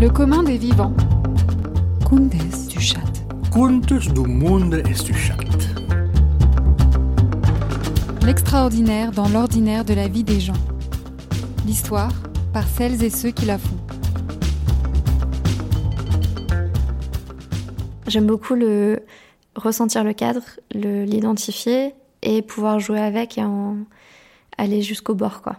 Le 0.00 0.08
commun 0.08 0.42
des 0.42 0.58
vivants. 0.58 0.92
Contes 2.04 2.34
du 2.68 2.80
chat. 2.80 2.98
Contes 3.52 3.92
du 3.92 4.20
monde 4.20 4.74
et 4.74 4.82
du 4.82 5.14
chat. 5.14 5.36
L'extraordinaire 8.26 9.12
dans 9.12 9.28
l'ordinaire 9.28 9.84
de 9.84 9.94
la 9.94 10.08
vie 10.08 10.24
des 10.24 10.40
gens. 10.40 10.60
L'histoire 11.64 12.12
par 12.52 12.66
celles 12.66 13.02
et 13.04 13.10
ceux 13.10 13.30
qui 13.30 13.46
la 13.46 13.56
font. 13.56 13.76
J'aime 18.08 18.26
beaucoup 18.26 18.54
le 18.54 19.00
ressentir 19.54 20.02
le 20.02 20.12
cadre, 20.12 20.42
l'identifier 20.72 21.94
et 22.22 22.42
pouvoir 22.42 22.80
jouer 22.80 23.00
avec 23.00 23.38
et 23.38 23.44
en 23.44 23.76
aller 24.58 24.82
jusqu'au 24.82 25.14
bord 25.14 25.40
quoi. 25.40 25.56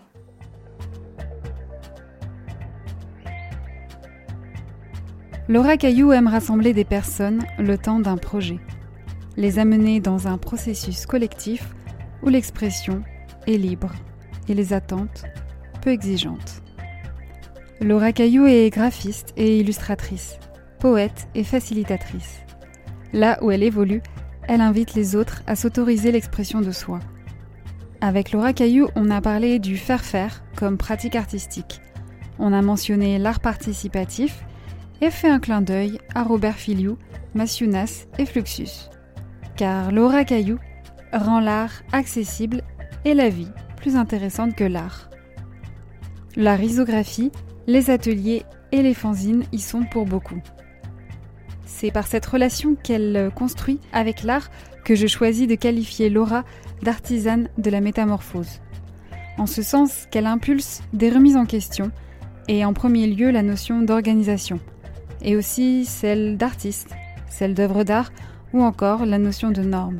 Laura 5.48 5.78
Caillou 5.78 6.12
aime 6.12 6.28
rassembler 6.28 6.74
des 6.74 6.86
personnes 6.86 7.46
le 7.60 7.78
temps 7.78 8.00
d'un 8.00 8.18
projet, 8.18 8.58
les 9.38 9.60
amener 9.60 10.00
dans 10.00 10.28
un 10.28 10.40
processus 10.40 11.06
collectif 11.06 11.76
où 12.24 12.30
l'expression 12.30 13.04
est 13.46 13.58
libre 13.58 13.92
et 14.48 14.56
les 14.56 14.74
attentes 14.74 15.24
peu 15.84 15.92
exigeantes. 15.92 16.64
Laura 17.80 18.12
Caillou 18.12 18.48
est 18.48 18.72
graphiste 18.72 19.34
et 19.38 19.60
illustratrice, 19.60 20.40
poète 20.80 21.28
et 21.36 21.44
facilitatrice. 21.44 22.40
Là 23.14 23.38
où 23.44 23.52
elle 23.52 23.62
évolue, 23.62 24.02
elle 24.48 24.62
invite 24.62 24.96
les 24.96 25.16
autres 25.16 25.44
à 25.46 25.56
s'autoriser 25.56 26.12
l'expression 26.12 26.62
de 26.62 26.72
soi. 26.72 27.00
Avec 28.02 28.32
Laura 28.32 28.52
Caillou, 28.54 28.88
on 28.96 29.12
a 29.12 29.22
parlé 29.22 29.60
du 29.60 29.78
faire-faire 29.78 30.44
comme 30.56 30.78
pratique 30.78 31.16
artistique. 31.16 31.82
On 32.40 32.52
a 32.52 32.64
mentionné 32.64 33.20
l'art 33.20 33.40
participatif 33.42 34.44
fait 35.10 35.30
un 35.30 35.40
clin 35.40 35.62
d'œil 35.62 36.00
à 36.14 36.24
Robert 36.24 36.56
Filiou, 36.56 36.98
Massiunas 37.34 38.06
et 38.18 38.26
Fluxus. 38.26 38.90
Car 39.56 39.92
Laura 39.92 40.24
Caillou 40.24 40.58
rend 41.14 41.40
l'art 41.40 41.84
accessible 41.92 42.62
et 43.04 43.14
la 43.14 43.30
vie 43.30 43.52
plus 43.78 43.96
intéressante 43.96 44.56
que 44.56 44.64
l'art. 44.64 45.10
La 46.36 46.56
risographie, 46.56 47.32
les 47.68 47.90
ateliers 47.90 48.44
et 48.72 48.82
les 48.82 48.94
fanzines 48.94 49.44
y 49.52 49.60
sont 49.60 49.84
pour 49.84 50.06
beaucoup. 50.06 50.42
C'est 51.66 51.92
par 51.92 52.08
cette 52.08 52.26
relation 52.26 52.76
qu'elle 52.76 53.32
construit 53.36 53.80
avec 53.94 54.24
l'art 54.24 54.50
que 54.84 54.96
je 54.96 55.08
choisis 55.08 55.48
de 55.48 55.56
qualifier 55.56 56.10
Laura 56.10 56.44
d'artisane 56.84 57.50
de 57.58 57.70
la 57.70 57.82
métamorphose. 57.82 58.62
En 59.38 59.46
ce 59.46 59.62
sens 59.62 60.08
qu'elle 60.12 60.28
impulse 60.28 60.82
des 60.94 61.10
remises 61.10 61.36
en 61.36 61.46
question 61.46 61.92
et 62.48 62.64
en 62.64 62.74
premier 62.74 63.08
lieu 63.08 63.32
la 63.32 63.42
notion 63.42 63.82
d'organisation, 63.82 64.60
et 65.26 65.36
aussi 65.36 65.84
celle 65.84 66.38
d'artiste, 66.38 66.96
celle 67.28 67.54
d'œuvre 67.54 67.84
d'art 67.84 68.12
ou 68.54 68.62
encore 68.62 69.06
la 69.06 69.18
notion 69.18 69.52
de 69.52 69.62
norme. 69.62 70.00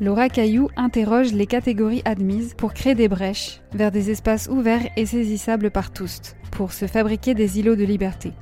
Laura 0.00 0.28
Caillou 0.28 0.68
interroge 0.76 1.32
les 1.32 1.46
catégories 1.46 2.02
admises 2.04 2.54
pour 2.54 2.74
créer 2.74 2.94
des 2.94 3.08
brèches 3.08 3.60
vers 3.72 3.90
des 3.90 4.10
espaces 4.10 4.48
ouverts 4.48 4.86
et 4.96 5.06
saisissables 5.06 5.70
par 5.70 5.92
tous, 5.92 6.34
pour 6.50 6.72
se 6.72 6.86
fabriquer 6.86 7.34
des 7.34 7.58
îlots 7.58 7.76
de 7.76 7.84
liberté. 7.84 8.32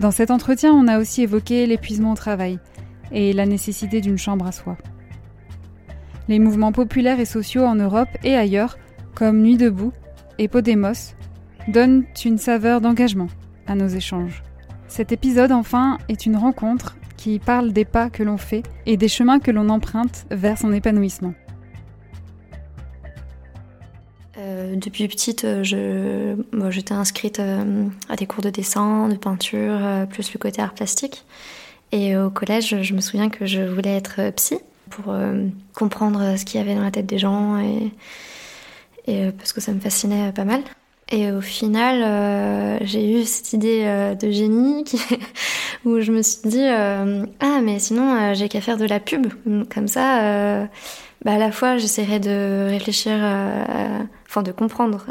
Dans 0.00 0.10
cet 0.10 0.30
entretien, 0.30 0.72
on 0.72 0.88
a 0.88 0.98
aussi 0.98 1.22
évoqué 1.22 1.66
l'épuisement 1.66 2.12
au 2.12 2.16
travail 2.16 2.58
et 3.12 3.32
la 3.32 3.46
nécessité 3.46 4.00
d'une 4.00 4.18
chambre 4.18 4.46
à 4.46 4.52
soi. 4.52 4.78
Les 6.28 6.38
mouvements 6.38 6.72
populaires 6.72 7.20
et 7.20 7.26
sociaux 7.26 7.64
en 7.64 7.74
Europe 7.74 8.08
et 8.24 8.36
ailleurs, 8.36 8.78
comme 9.14 9.42
Nuit 9.42 9.58
debout 9.58 9.92
et 10.38 10.48
Podemos, 10.48 11.14
donnent 11.68 12.04
une 12.24 12.38
saveur 12.38 12.80
d'engagement 12.80 13.28
à 13.66 13.74
nos 13.74 13.88
échanges. 13.88 14.42
Cet 14.90 15.12
épisode, 15.12 15.52
enfin, 15.52 15.98
est 16.08 16.26
une 16.26 16.36
rencontre 16.36 16.96
qui 17.16 17.38
parle 17.38 17.72
des 17.72 17.84
pas 17.84 18.10
que 18.10 18.24
l'on 18.24 18.36
fait 18.36 18.64
et 18.86 18.96
des 18.96 19.06
chemins 19.06 19.38
que 19.38 19.52
l'on 19.52 19.68
emprunte 19.68 20.26
vers 20.32 20.58
son 20.58 20.72
épanouissement. 20.72 21.32
Euh, 24.36 24.74
depuis 24.74 25.06
petite, 25.06 25.44
euh, 25.44 25.62
je, 25.62 26.34
j'étais 26.70 26.92
inscrite 26.92 27.38
euh, 27.38 27.86
à 28.08 28.16
des 28.16 28.26
cours 28.26 28.42
de 28.42 28.50
dessin, 28.50 29.08
de 29.08 29.14
peinture, 29.14 29.78
plus 30.08 30.32
le 30.32 30.38
côté 30.38 30.60
art 30.60 30.74
plastique. 30.74 31.24
Et 31.92 32.16
au 32.16 32.28
collège, 32.28 32.82
je 32.82 32.94
me 32.94 33.00
souviens 33.00 33.30
que 33.30 33.46
je 33.46 33.62
voulais 33.62 33.94
être 33.94 34.30
psy 34.34 34.58
pour 34.90 35.14
comprendre 35.72 36.36
ce 36.36 36.44
qu'il 36.44 36.58
y 36.58 36.62
avait 36.62 36.74
dans 36.74 36.82
la 36.82 36.90
tête 36.90 37.06
des 37.06 37.18
gens 37.18 37.58
et 37.58 39.32
parce 39.38 39.52
que 39.52 39.60
ça 39.60 39.72
me 39.72 39.80
fascinait 39.80 40.32
pas 40.32 40.44
mal. 40.44 40.62
Et 41.12 41.32
au 41.32 41.40
final, 41.40 42.02
euh, 42.04 42.78
j'ai 42.82 43.20
eu 43.20 43.24
cette 43.24 43.52
idée 43.52 43.82
euh, 43.84 44.14
de 44.14 44.30
génie 44.30 44.84
où 45.84 46.00
je 46.00 46.12
me 46.12 46.22
suis 46.22 46.48
dit 46.48 46.62
euh, 46.62 47.26
ah 47.40 47.60
mais 47.62 47.80
sinon 47.80 48.32
j'ai 48.34 48.48
qu'à 48.48 48.60
faire 48.60 48.76
de 48.76 48.84
la 48.84 49.00
pub 49.00 49.26
comme 49.74 49.88
ça. 49.88 50.68
bah 51.24 51.32
à 51.32 51.38
la 51.38 51.50
fois 51.50 51.78
j'essaierai 51.78 52.20
de 52.20 52.68
réfléchir, 52.68 53.12
enfin 54.28 54.42
de 54.42 54.52
comprendre 54.52 55.06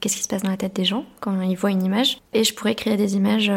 qu'est-ce 0.00 0.16
qui 0.16 0.22
se 0.22 0.28
passe 0.28 0.42
dans 0.42 0.50
la 0.50 0.56
tête 0.56 0.74
des 0.74 0.86
gens 0.86 1.04
quand 1.20 1.38
ils 1.42 1.56
voient 1.56 1.70
une 1.70 1.84
image, 1.84 2.18
et 2.32 2.42
je 2.42 2.54
pourrais 2.54 2.74
créer 2.74 2.96
des 2.96 3.14
images. 3.14 3.52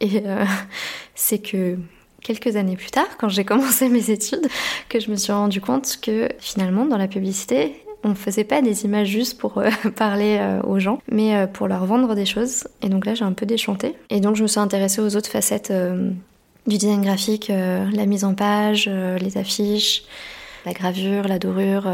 et 0.00 0.22
c'est 1.16 1.38
que 1.38 1.78
quelques 2.22 2.54
années 2.54 2.76
plus 2.76 2.90
tard, 2.90 3.16
quand 3.18 3.28
j'ai 3.28 3.44
commencé 3.44 3.88
mes 3.88 4.10
études, 4.10 4.46
que 4.88 5.00
je 5.00 5.10
me 5.10 5.16
suis 5.16 5.32
rendu 5.32 5.60
compte 5.60 5.98
que 6.00 6.28
finalement 6.38 6.84
dans 6.84 6.98
la 6.98 7.08
publicité, 7.08 7.85
on 8.06 8.10
ne 8.10 8.14
faisait 8.14 8.44
pas 8.44 8.62
des 8.62 8.84
images 8.84 9.08
juste 9.08 9.36
pour 9.36 9.58
euh, 9.58 9.68
parler 9.96 10.38
euh, 10.40 10.62
aux 10.62 10.78
gens, 10.78 11.00
mais 11.10 11.34
euh, 11.34 11.46
pour 11.48 11.66
leur 11.66 11.84
vendre 11.86 12.14
des 12.14 12.24
choses. 12.24 12.68
Et 12.80 12.88
donc 12.88 13.04
là, 13.04 13.14
j'ai 13.14 13.24
un 13.24 13.32
peu 13.32 13.46
déchanté. 13.46 13.94
Et 14.10 14.20
donc, 14.20 14.36
je 14.36 14.42
me 14.42 14.48
suis 14.48 14.60
intéressée 14.60 15.00
aux 15.00 15.16
autres 15.16 15.28
facettes 15.28 15.72
du 15.72 16.78
design 16.78 17.02
graphique, 17.02 17.48
la 17.48 18.06
mise 18.06 18.24
en 18.24 18.34
page, 18.34 18.88
les 18.88 19.38
affiches, 19.38 20.04
la 20.64 20.72
gravure, 20.72 21.28
la 21.28 21.38
dorure, 21.38 21.88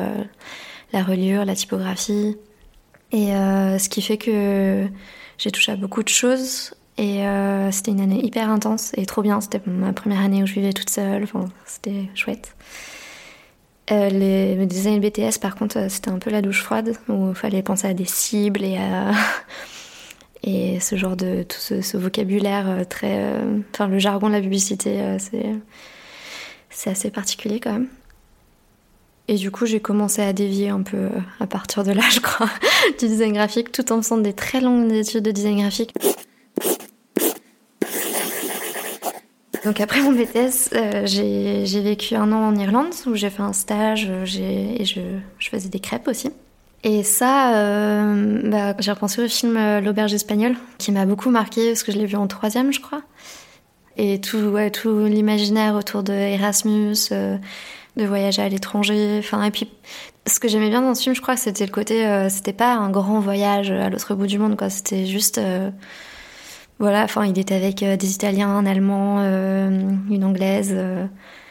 la 0.93 1.03
reliure, 1.03 1.45
la 1.45 1.55
typographie. 1.55 2.37
Et 3.13 3.27
ce 3.27 3.89
qui 3.89 4.01
fait 4.01 4.17
que 4.17 4.87
j'ai 5.39 5.51
touché 5.51 5.73
à 5.73 5.77
beaucoup 5.77 6.03
de 6.03 6.09
choses. 6.09 6.75
Et 6.99 7.23
c'était 7.71 7.91
une 7.91 8.01
année 8.01 8.25
hyper 8.25 8.49
intense 8.49 8.93
et 8.97 9.05
trop 9.05 9.23
bien. 9.23 9.41
C'était 9.41 9.61
ma 9.67 9.93
première 9.93 10.21
année 10.21 10.43
où 10.43 10.47
je 10.47 10.55
vivais 10.55 10.73
toute 10.73 10.91
seule. 10.91 11.27
C'était 11.67 12.09
chouette. 12.15 12.55
Euh, 13.91 14.09
les 14.11 14.67
design 14.67 15.01
BTS, 15.01 15.39
par 15.41 15.57
contre, 15.57 15.79
euh, 15.79 15.89
c'était 15.89 16.11
un 16.11 16.19
peu 16.19 16.31
la 16.31 16.41
douche 16.41 16.63
froide, 16.63 16.97
où 17.09 17.31
il 17.31 17.35
fallait 17.35 17.63
penser 17.63 17.89
à 17.89 17.95
des 17.95 18.05
cibles 18.05 18.63
et 18.63 18.77
à. 18.79 19.13
et 20.45 20.79
ce 20.81 20.97
genre 20.97 21.17
de. 21.17 21.43
tout 21.43 21.59
ce, 21.59 21.97
vocabulaire 21.97 22.69
euh, 22.69 22.85
très. 22.85 23.35
enfin, 23.73 23.89
le 23.89 23.99
jargon 23.99 24.29
de 24.29 24.35
la 24.35 24.41
publicité, 24.41 25.17
c'est. 25.19 25.47
c'est 26.71 26.91
assez 26.91 27.11
particulier 27.11 27.61
quand 27.61 27.73
même. 27.73 27.89
Et 29.29 29.37
du 29.37 29.51
coup, 29.51 29.67
j'ai 29.67 29.81
commencé 29.81 30.21
à 30.21 30.33
dévier 30.33 30.69
un 30.69 30.83
peu 30.83 31.09
à 31.41 31.47
partir 31.47 31.85
de 31.85 31.93
là, 31.93 32.03
je 32.11 32.21
crois, 32.21 32.51
du 32.99 33.09
design 33.09 33.33
graphique, 33.33 33.73
tout 33.73 33.93
en 33.93 34.01
faisant 34.03 34.19
des 34.19 34.33
très 34.33 34.61
longues 34.61 34.93
études 34.93 35.25
de 35.25 35.31
design 35.33 35.61
graphique. 35.61 35.93
Donc 39.65 39.81
après 39.81 40.01
mon 40.03 40.13
BTS, 40.13 40.75
euh, 40.75 41.07
j'ai 41.07 41.81
vécu 41.81 42.17
un 42.17 42.33
an 42.33 42.49
en 42.49 42.57
Irlande 42.57 42.93
où 43.07 43.15
j'ai 43.15 43.31
fait 43.31 43.43
un 43.43 43.53
stage 43.53 44.09
euh, 44.11 44.25
et 44.25 44.85
je, 44.85 45.01
faisais 45.39 45.69
des 45.69 45.79
crêpes 45.79 46.09
aussi. 46.09 46.31
Et 46.83 47.05
ça, 47.05 47.55
euh, 47.55 48.41
bah, 48.51 48.75
j'ai 48.81 48.91
repensé 48.91 49.23
au 49.23 49.29
film 49.29 49.57
L'auberge 49.81 50.13
espagnole 50.15 50.57
qui 50.79 50.91
m'a 50.91 51.07
beaucoup 51.07 51.31
marqué 51.31 51.69
parce 51.69 51.85
que 51.85 51.93
je 51.93 51.99
l'ai 51.99 52.07
vu 52.07 52.17
en 52.17 52.27
troisième, 52.27 52.73
je 52.73 52.81
crois. 52.81 53.03
Et 53.97 54.21
tout, 54.21 54.57
l'imaginaire 55.07 55.77
autour 55.77 56.03
de 56.03 56.13
Erasmus, 56.13 57.11
de 57.11 58.05
voyager 58.05 58.43
à 58.43 58.49
l'étranger. 58.49 59.19
Enfin, 59.21 59.45
et 59.45 59.53
puis 59.53 59.69
ce 60.27 60.41
que 60.41 60.49
j'aimais 60.49 60.71
bien 60.71 60.83
dans 60.83 60.97
ce 60.97 61.03
film, 61.03 61.15
je 61.15 61.21
crois, 61.21 61.37
c'était 61.37 61.67
le 61.67 61.71
côté, 61.71 62.27
c'était 62.31 62.55
pas 62.55 62.75
un 62.75 62.91
grand 62.91 63.21
voyage 63.21 63.71
à 63.71 63.91
l'autre 63.91 64.15
bout 64.17 64.27
du 64.27 64.39
monde, 64.39 64.57
quoi. 64.57 64.71
C'était 64.71 65.07
juste 65.07 65.39
voilà, 66.79 67.05
enfin, 67.05 67.25
il 67.27 67.39
était 67.39 67.55
avec 67.55 67.83
euh, 67.83 67.97
des 67.97 68.13
Italiens, 68.13 68.49
un 68.49 68.67
Allemand, 68.67 69.19
euh, 69.21 69.69
une 70.11 70.25
Anglaise. 70.25 70.73
Euh. 70.73 71.07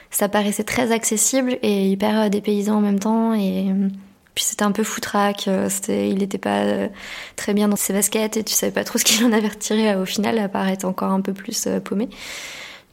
ça 0.09 0.27
paraissait 0.27 0.63
très 0.63 0.91
accessible 0.91 1.57
et 1.61 1.87
hyper 1.87 2.29
dépaysant 2.29 2.77
en 2.77 2.81
même 2.81 2.99
temps. 2.99 3.33
Et 3.33 3.71
puis 4.35 4.43
c'était 4.43 4.63
un 4.63 4.71
peu 4.71 4.83
foutraque. 4.83 5.47
Il 5.87 6.17
n'était 6.17 6.37
pas 6.37 6.89
très 7.37 7.53
bien 7.53 7.69
dans 7.69 7.77
ses 7.77 7.93
baskets 7.93 8.37
et 8.37 8.43
tu 8.43 8.53
savais 8.53 8.73
pas 8.73 8.83
trop 8.83 8.97
ce 8.99 9.05
qu'il 9.05 9.25
en 9.25 9.31
avait 9.31 9.47
retiré 9.47 9.95
au 9.95 10.05
final, 10.05 10.37
à 10.39 10.49
part 10.49 10.67
encore 10.83 11.11
un 11.11 11.21
peu 11.21 11.33
plus 11.33 11.67
paumé. 11.83 12.09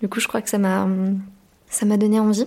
Du 0.00 0.08
coup, 0.08 0.20
je 0.20 0.28
crois 0.28 0.42
que 0.42 0.48
ça 0.48 0.58
m'a 0.58 0.86
ça 1.70 1.86
m'a 1.86 1.96
donné 1.96 2.20
envie. 2.20 2.46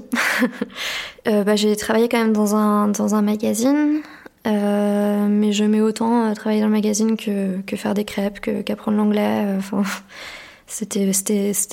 bah, 1.26 1.56
j'ai 1.56 1.76
travaillé 1.76 2.08
quand 2.08 2.18
même 2.18 2.34
dans 2.34 2.56
un, 2.56 2.88
dans 2.88 3.14
un 3.14 3.22
magazine. 3.22 4.02
Euh, 4.48 5.28
mais 5.30 5.52
je 5.52 5.64
mets 5.64 5.82
autant 5.82 6.24
à 6.24 6.34
travailler 6.34 6.62
dans 6.62 6.68
le 6.68 6.74
magazine 6.74 7.16
que, 7.16 7.62
faire 7.76 7.94
des 7.94 8.06
crêpes, 8.06 8.40
qu'apprendre 8.40 8.98
l'anglais. 8.98 9.44
Euh, 9.46 9.58
enfin, 9.60 9.84
c'était, 10.68 11.12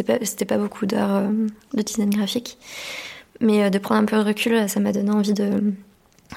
pas, 0.06 0.19
pas 0.47 0.59
beaucoup 0.59 0.87
d'heures 0.87 1.15
euh, 1.15 1.29
de 1.75 1.82
design 1.82 2.11
graphique. 2.11 2.59
Mais 3.41 3.70
de 3.70 3.79
prendre 3.79 4.00
un 4.00 4.05
peu 4.05 4.17
de 4.17 4.23
recul, 4.23 4.69
ça 4.69 4.81
m'a 4.81 4.91
donné 4.93 5.11
envie 5.11 5.32
de, 5.32 5.73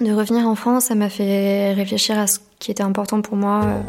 de 0.02 0.12
revenir 0.12 0.48
en 0.48 0.56
France. 0.56 0.86
Ça 0.86 0.96
m'a 0.96 1.10
fait 1.10 1.74
réfléchir 1.74 2.20
à 2.20 2.28
ce 2.28 2.40
qui 2.60 2.70
était 2.70 2.84
important 2.84 3.22
pour 3.22 3.36
moi. 3.36 3.84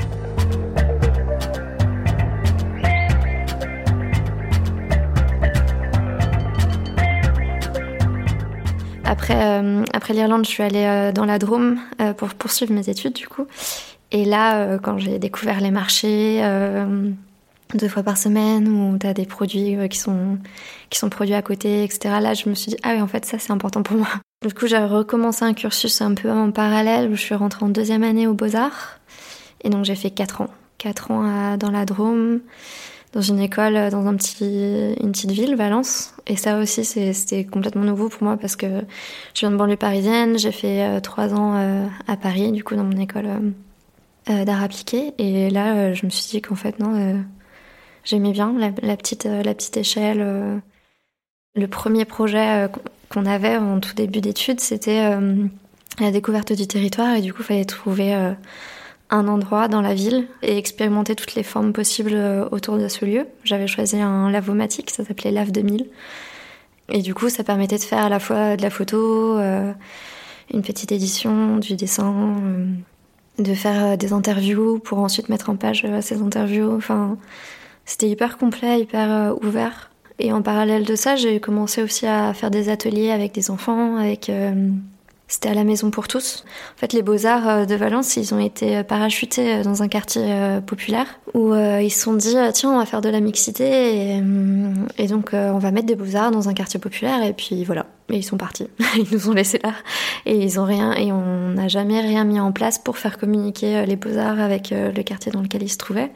Après, 9.13 9.63
après 9.93 10.15
l'Irlande, 10.15 10.45
je 10.45 10.51
suis 10.51 10.63
allée 10.63 11.13
dans 11.15 11.25
la 11.25 11.39
Drôme 11.39 11.79
pour 12.17 12.29
poursuivre 12.31 12.73
mes 12.73 12.89
études 12.89 13.13
du 13.13 13.29
coup. 13.29 13.47
Et 14.11 14.25
là, 14.25 14.79
quand 14.79 14.99
j'ai 14.99 15.19
découvert 15.19 15.61
les 15.61 15.71
marchés 15.71 16.43
deux 17.75 17.89
fois 17.89 18.03
par 18.03 18.19
semaine 18.19 18.69
où 18.69 18.99
tu 18.99 19.07
as 19.07 19.15
des 19.15 19.25
produits 19.25 19.77
qui 19.89 19.99
sont, 19.99 20.39
qui 20.91 20.99
sont 20.99 21.09
produits 21.09 21.35
à 21.35 21.43
côté, 21.43 21.85
etc. 21.85 22.17
Là, 22.21 22.35
je 22.35 22.49
me 22.49 22.55
suis 22.55 22.71
dit, 22.73 22.77
ah 22.83 22.91
oui, 22.95 23.01
en 23.01 23.07
fait, 23.07 23.25
ça, 23.25 23.39
c'est 23.39 23.53
important 23.53 23.83
pour 23.83 23.97
moi. 23.97 24.09
Du 24.47 24.53
coup, 24.53 24.67
j'ai 24.67 24.79
recommencé 24.79 25.45
un 25.45 25.55
cursus 25.55 26.03
un 26.03 26.15
peu 26.15 26.31
en 26.31 26.51
parallèle 26.51 27.11
où 27.11 27.15
je 27.15 27.21
suis 27.21 27.35
rentrée 27.35 27.65
en 27.65 27.69
deuxième 27.69 28.03
année 28.03 28.27
aux 28.27 28.35
Beaux-Arts. 28.35 28.99
Et 29.63 29.71
donc, 29.71 29.85
j'ai 29.85 29.95
fait 29.95 30.11
quatre 30.11 30.41
ans. 30.41 30.49
Quatre 30.79 31.11
ans 31.13 31.57
dans 31.57 31.71
la 31.71 31.87
Drôme, 31.87 32.41
dans 33.13 33.21
une 33.21 33.41
école, 33.41 33.91
dans 33.91 34.07
un 34.07 34.17
petit, 34.17 34.95
une 35.01 35.13
petite 35.13 35.31
ville, 35.33 35.55
Valence. 35.55 36.15
Et 36.27 36.37
ça 36.37 36.59
aussi, 36.59 36.85
c'était 36.85 37.45
complètement 37.45 37.85
nouveau 37.85 38.09
pour 38.09 38.23
moi 38.23 38.37
parce 38.37 38.57
que 38.57 38.67
je 39.35 39.41
viens 39.41 39.51
de 39.51 39.57
banlieue 39.57 39.77
parisienne. 39.77 40.39
J'ai 40.39 40.53
fait 40.53 40.83
euh, 40.83 41.01
trois 41.01 41.35
ans 41.35 41.57
euh, 41.57 41.87
à 42.09 42.17
Paris, 42.17 42.53
du 42.53 42.65
coup, 42.65 42.75
dans 42.75 42.85
mon 42.85 42.99
école 42.99 43.29
euh, 44.31 44.45
d'art 44.45 44.63
appliqué. 44.63 45.13
Et 45.19 45.51
là, 45.51 45.93
je 45.93 46.07
me 46.07 46.11
suis 46.11 46.31
dit 46.31 46.43
qu'en 46.43 46.55
fait, 46.55 46.79
non, 46.79 47.23
j'aimais 48.05 48.33
bien 48.33 48.55
la, 48.59 48.97
petite, 48.97 49.25
la 49.25 49.55
petite 49.55 49.77
échelle. 49.77 50.63
Le 51.55 51.67
premier 51.69 52.07
projet 52.07 52.69
qu'on 53.13 53.27
avait 53.27 53.57
en 53.57 53.79
tout 53.79 53.95
début 53.95 54.21
d'études, 54.21 54.61
c'était 54.61 55.13
euh, 55.13 55.45
la 56.01 56.11
découverte 56.11 56.53
du 56.53 56.67
territoire 56.67 57.15
et 57.15 57.21
du 57.21 57.33
coup, 57.33 57.43
il 57.43 57.45
fallait 57.45 57.65
trouver 57.65 58.15
euh, 58.15 58.33
un 59.13 59.29
endroit 59.29 59.69
dans 59.69 59.81
la 59.81 59.95
ville 59.95 60.27
et 60.43 60.59
expérimenter 60.59 61.15
toutes 61.15 61.35
les 61.35 61.43
formes 61.43 61.73
possibles 61.73 62.15
euh, 62.15 62.49
autour 62.51 62.79
de 62.79 62.89
ce 62.89 63.05
lieu. 63.05 63.27
J'avais 63.45 63.67
choisi 63.67 64.01
un 64.01 64.31
lavomatique, 64.31 64.91
ça 64.91 65.05
s'appelait 65.05 65.31
Lave 65.31 65.53
2000. 65.53 65.87
Et 66.91 67.03
du 67.03 67.15
coup, 67.15 67.29
ça 67.29 67.45
permettait 67.45 67.79
de 67.79 67.83
faire 67.83 68.05
à 68.05 68.09
la 68.09 68.19
fois 68.19 68.57
de 68.57 68.63
la 68.63 68.71
photo, 68.71 69.39
une 69.39 70.63
petite 70.63 70.93
édition, 70.93 71.57
du 71.57 71.75
dessin, 71.75 72.35
de 73.39 73.55
faire 73.55 73.97
des 73.97 74.13
interviews 74.13 74.79
pour 74.81 74.99
ensuite 74.99 75.29
mettre 75.29 75.49
en 75.49 75.57
page 75.57 75.87
ces 76.01 76.21
interviews. 76.21 76.75
Enfin, 76.75 77.17
c'était 77.87 78.11
hyper 78.11 78.37
complet, 78.37 78.81
hyper 78.81 79.37
ouvert. 79.43 79.93
Et 80.19 80.33
en 80.33 80.41
parallèle 80.43 80.85
de 80.85 80.95
ça, 80.95 81.17
j'ai 81.17 81.41
commencé 81.41 81.83
aussi 81.83 82.07
à 82.07 82.33
faire 82.33 82.51
des 82.51 82.69
ateliers 82.69 83.11
avec 83.11 83.33
des 83.33 83.51
enfants, 83.51 83.97
avec 83.97 84.29
euh, 84.29 84.71
c'était 85.33 85.49
à 85.49 85.55
la 85.55 85.65
maison 85.65 85.91
pour 85.91 86.09
tous. 86.09 86.45
En 86.77 86.79
fait, 86.79 86.93
les 86.93 87.01
beaux-arts 87.01 87.49
euh, 87.49 87.65
de 87.65 87.75
Valence, 87.75 88.17
ils 88.17 88.35
ont 88.35 88.39
été 88.39 88.83
parachutés 88.85 89.55
euh, 89.55 89.63
dans 89.63 89.83
un 89.83 89.89
quartier 89.89 90.61
populaire 90.67 91.07
où 91.33 91.55
ils 91.55 91.91
se 91.91 92.01
sont 92.01 92.15
dit 92.15 92.37
tiens, 92.53 92.73
on 92.73 92.79
va 92.79 92.85
faire 92.85 93.01
de 93.01 93.09
la 93.09 93.21
mixité 93.21 94.19
et, 94.99 95.07
donc 95.07 95.31
on 95.33 95.59
va 95.59 95.71
mettre 95.71 95.87
des 95.87 95.95
beaux-arts 95.95 96.31
dans 96.31 96.49
un 96.49 96.55
quartier 96.55 96.79
populaire 96.79 97.23
et 97.23 97.33
puis 97.33 97.65
voilà. 97.65 97.87
Et 98.11 98.19
ils 98.19 98.23
sont 98.23 98.37
partis. 98.37 98.67
ils 98.97 99.07
nous 99.11 99.31
ont 99.31 99.33
laissés 99.33 99.61
là 99.63 99.73
et 100.27 100.37
ils 100.37 100.61
ont 100.61 100.65
rien 100.65 100.93
et 100.93 101.13
on 101.13 101.53
n'a 101.53 101.69
jamais 101.69 102.01
rien 102.01 102.25
mis 102.25 102.39
en 102.39 102.53
place 102.53 102.79
pour 102.79 102.99
faire 102.99 103.19
communiquer 103.19 103.87
les 103.87 103.97
beaux-arts 103.97 104.41
avec 104.41 104.71
le 104.71 105.03
quartier 105.03 105.33
dans 105.33 105.41
lequel 105.41 105.63
ils 105.63 105.71
se 105.73 105.79
trouvaient 105.79 106.11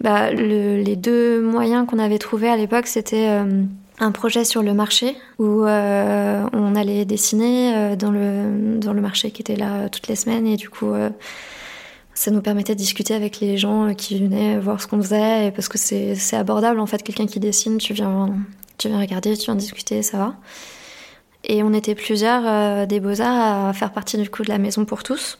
bah, 0.00 0.30
le, 0.32 0.80
les 0.80 0.96
deux 0.96 1.40
moyens 1.40 1.86
qu'on 1.86 1.98
avait 1.98 2.18
trouvés 2.18 2.48
à 2.48 2.56
l'époque, 2.56 2.86
c'était 2.86 3.28
euh, 3.28 3.64
un 4.00 4.12
projet 4.12 4.44
sur 4.44 4.62
le 4.62 4.74
marché 4.74 5.16
où 5.38 5.64
euh, 5.64 6.48
on 6.52 6.74
allait 6.74 7.04
dessiner 7.04 7.74
euh, 7.74 7.96
dans, 7.96 8.10
le, 8.10 8.78
dans 8.78 8.92
le 8.92 9.00
marché 9.00 9.30
qui 9.30 9.42
était 9.42 9.56
là 9.56 9.88
toutes 9.88 10.08
les 10.08 10.16
semaines 10.16 10.46
et 10.46 10.56
du 10.56 10.70
coup 10.70 10.92
ça 12.14 12.30
nous 12.30 12.40
permettait 12.40 12.74
de 12.74 12.78
discuter 12.78 13.14
avec 13.14 13.40
les 13.40 13.56
gens 13.56 13.94
qui 13.94 14.18
venaient 14.18 14.58
voir 14.58 14.80
ce 14.80 14.86
qu'on 14.86 15.00
faisait 15.00 15.46
et 15.46 15.50
parce 15.50 15.68
que 15.68 15.78
c'est 15.78 16.36
abordable 16.36 16.80
en 16.80 16.86
fait 16.86 17.02
quelqu'un 17.02 17.26
qui 17.26 17.40
dessine 17.40 17.78
tu 17.78 17.92
viens 17.92 18.34
tu 18.76 18.88
viens 18.88 19.00
regarder 19.00 19.36
tu 19.36 19.46
viens 19.46 19.56
discuter 19.56 20.02
ça 20.02 20.18
va 20.18 20.34
et 21.44 21.62
on 21.62 21.72
était 21.72 21.94
plusieurs 21.94 22.86
des 22.86 23.00
beaux 23.00 23.20
arts 23.20 23.68
à 23.68 23.72
faire 23.72 23.92
partie 23.92 24.16
du 24.16 24.28
coup 24.30 24.42
de 24.42 24.48
la 24.48 24.58
maison 24.58 24.84
pour 24.84 25.02
tous 25.02 25.38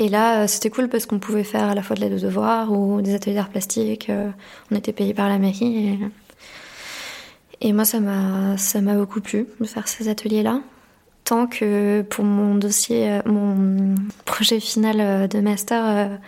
et 0.00 0.08
là, 0.08 0.42
euh, 0.42 0.46
c'était 0.46 0.70
cool 0.70 0.88
parce 0.88 1.04
qu'on 1.04 1.18
pouvait 1.18 1.44
faire 1.44 1.68
à 1.68 1.74
la 1.74 1.82
fois 1.82 1.94
de 1.94 2.00
l'aide 2.00 2.14
aux 2.14 2.18
devoirs 2.18 2.72
ou 2.72 3.02
des 3.02 3.14
ateliers 3.14 3.34
d'art 3.34 3.50
plastique. 3.50 4.08
Euh, 4.08 4.30
on 4.70 4.76
était 4.76 4.94
payé 4.94 5.12
par 5.12 5.28
la 5.28 5.38
mairie. 5.38 5.98
Moi, 7.64 7.84
ça 7.84 8.00
m'a, 8.00 8.56
ça 8.56 8.80
m'a 8.80 8.94
beaucoup 8.94 9.20
plu 9.20 9.46
de 9.60 9.66
faire 9.66 9.88
ces 9.88 10.08
ateliers-là. 10.08 10.60
Tant 11.24 11.46
que 11.46 12.02
pour 12.02 12.24
mon 12.24 12.54
dossier, 12.54 13.10
euh, 13.10 13.20
mon 13.26 13.94
projet 14.24 14.60
final 14.60 15.28
de 15.28 15.40
master, 15.40 16.18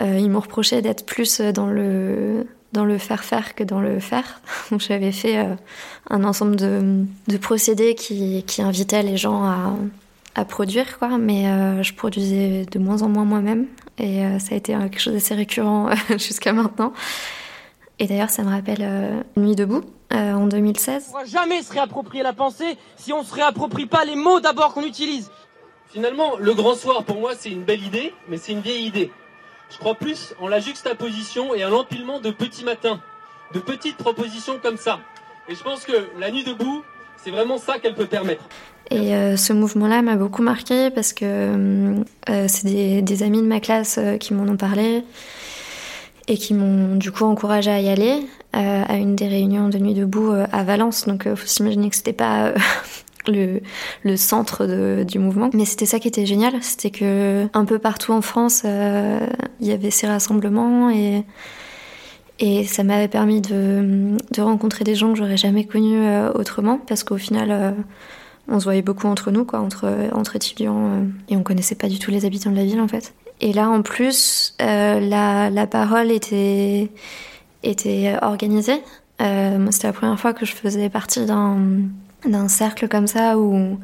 ils 0.00 0.30
m'ont 0.30 0.40
reproché 0.40 0.80
d'être 0.80 1.06
plus 1.06 1.40
dans 1.40 1.66
le, 1.66 2.46
dans 2.72 2.84
le 2.84 2.98
faire-faire 2.98 3.54
que 3.54 3.64
dans 3.64 3.80
le 3.80 3.98
faire. 4.00 4.40
Donc 4.70 4.80
j'avais 4.80 5.12
fait 5.12 5.44
un 6.10 6.24
ensemble 6.24 6.56
de, 6.56 7.04
de 7.26 7.36
procédés 7.36 7.94
qui, 7.94 8.44
qui 8.44 8.62
invitaient 8.62 9.02
les 9.02 9.16
gens 9.16 9.44
à 9.44 9.74
à 10.38 10.44
produire, 10.44 10.98
quoi, 10.98 11.18
mais 11.18 11.48
euh, 11.48 11.82
je 11.82 11.92
produisais 11.94 12.64
de 12.70 12.78
moins 12.78 13.02
en 13.02 13.08
moins 13.08 13.24
moi-même 13.24 13.66
et 13.98 14.24
euh, 14.24 14.38
ça 14.38 14.54
a 14.54 14.58
été 14.58 14.72
quelque 14.72 15.00
chose 15.00 15.14
d'assez 15.14 15.34
récurrent 15.34 15.90
jusqu'à 16.10 16.52
maintenant. 16.52 16.92
Et 17.98 18.06
d'ailleurs, 18.06 18.30
ça 18.30 18.44
me 18.44 18.50
rappelle 18.50 19.24
Nuit 19.36 19.56
debout 19.56 19.82
en 20.12 20.46
2016. 20.46 21.10
On 21.10 21.18
va 21.18 21.24
jamais 21.24 21.62
se 21.62 21.72
réapproprier 21.72 22.22
la 22.22 22.32
pensée 22.32 22.76
si 22.96 23.12
on 23.12 23.22
se 23.22 23.34
réapproprie 23.34 23.86
pas 23.86 24.04
les 24.04 24.16
mots 24.16 24.40
d'abord 24.40 24.74
qu'on 24.74 24.84
utilise. 24.84 25.30
Finalement, 25.88 26.36
le 26.38 26.54
grand 26.54 26.74
soir 26.74 27.04
pour 27.04 27.20
moi 27.20 27.32
c'est 27.36 27.50
une 27.50 27.64
belle 27.64 27.84
idée, 27.84 28.14
mais 28.28 28.36
c'est 28.38 28.52
une 28.52 28.60
vieille 28.60 28.86
idée. 28.86 29.10
Je 29.70 29.78
crois 29.78 29.94
plus 29.94 30.34
en 30.40 30.48
la 30.48 30.60
juxtaposition 30.60 31.54
et 31.54 31.64
en 31.64 31.70
l'empilement 31.70 32.20
de 32.20 32.30
petits 32.30 32.64
matins, 32.64 33.00
de 33.52 33.60
petites 33.60 33.96
propositions 33.96 34.58
comme 34.62 34.78
ça. 34.78 35.00
Et 35.48 35.54
je 35.54 35.62
pense 35.62 35.84
que 35.84 36.08
la 36.18 36.30
nuit 36.30 36.44
debout, 36.44 36.82
c'est 37.22 37.30
vraiment 37.30 37.58
ça 37.58 37.78
qu'elle 37.78 37.94
peut 37.94 38.06
permettre. 38.06 38.42
Et 38.90 39.14
euh, 39.14 39.36
ce 39.36 39.52
mouvement-là 39.52 40.02
m'a 40.02 40.16
beaucoup 40.16 40.42
marqué 40.42 40.90
parce 40.90 41.12
que 41.12 41.24
euh, 42.30 42.46
c'est 42.48 43.02
des, 43.02 43.22
amis 43.22 43.42
de 43.42 43.46
ma 43.46 43.60
classe 43.60 43.98
euh, 43.98 44.16
qui 44.16 44.32
m'en 44.32 44.50
ont 44.50 44.56
parlé 44.56 45.04
et 46.28 46.36
qui 46.36 46.54
m'ont 46.54 46.96
du 46.96 47.10
coup 47.10 47.24
encouragé 47.24 47.70
à 47.70 47.80
y 47.80 47.88
aller 47.88 48.26
à 48.52 48.96
une 48.96 49.14
des 49.14 49.28
réunions 49.28 49.68
de 49.68 49.78
nuit 49.78 49.94
debout 49.94 50.30
à 50.30 50.64
Valence. 50.64 51.06
Donc 51.06 51.24
il 51.26 51.36
faut 51.36 51.46
s'imaginer 51.46 51.90
que 51.90 51.96
c'était 51.96 52.12
pas 52.12 52.54
le, 53.26 53.60
centre 54.16 55.04
du 55.04 55.18
mouvement. 55.18 55.50
Mais 55.54 55.64
c'était 55.64 55.86
ça 55.86 55.98
qui 55.98 56.08
était 56.08 56.26
génial, 56.26 56.54
c'était 56.62 56.90
que 56.90 57.46
un 57.52 57.64
peu 57.64 57.78
partout 57.78 58.12
en 58.12 58.20
France, 58.20 58.62
il 58.64 59.66
y 59.66 59.72
avait 59.72 59.90
ces 59.90 60.06
rassemblements 60.06 60.90
et 60.90 62.64
ça 62.64 62.84
m'avait 62.84 63.08
permis 63.08 63.40
de, 63.40 64.16
rencontrer 64.40 64.84
des 64.84 64.94
gens 64.94 65.12
que 65.12 65.18
j'aurais 65.18 65.36
jamais 65.36 65.64
connus 65.64 66.02
autrement, 66.34 66.78
parce 66.86 67.04
qu'au 67.04 67.18
final, 67.18 67.74
on 68.48 68.58
se 68.58 68.64
voyait 68.64 68.82
beaucoup 68.82 69.06
entre 69.06 69.30
nous, 69.30 69.44
quoi, 69.44 69.60
entre, 69.60 69.90
entre 70.12 70.36
étudiants, 70.36 70.86
euh, 70.86 71.04
et 71.28 71.36
on 71.36 71.42
connaissait 71.42 71.74
pas 71.74 71.88
du 71.88 71.98
tout 71.98 72.10
les 72.10 72.24
habitants 72.24 72.50
de 72.50 72.56
la 72.56 72.64
ville, 72.64 72.80
en 72.80 72.88
fait. 72.88 73.14
Et 73.40 73.52
là, 73.52 73.68
en 73.68 73.82
plus, 73.82 74.54
euh, 74.60 75.00
la, 75.00 75.50
la, 75.50 75.66
parole 75.66 76.10
était, 76.10 76.90
était 77.62 78.14
organisée. 78.22 78.82
Euh, 79.20 79.66
C'était 79.70 79.88
la 79.88 79.92
première 79.92 80.18
fois 80.18 80.32
que 80.32 80.44
je 80.44 80.54
faisais 80.54 80.88
partie 80.88 81.24
d'un 81.24 82.48
cercle 82.48 82.88
comme 82.88 83.06
ça 83.06 83.38
où 83.38 83.78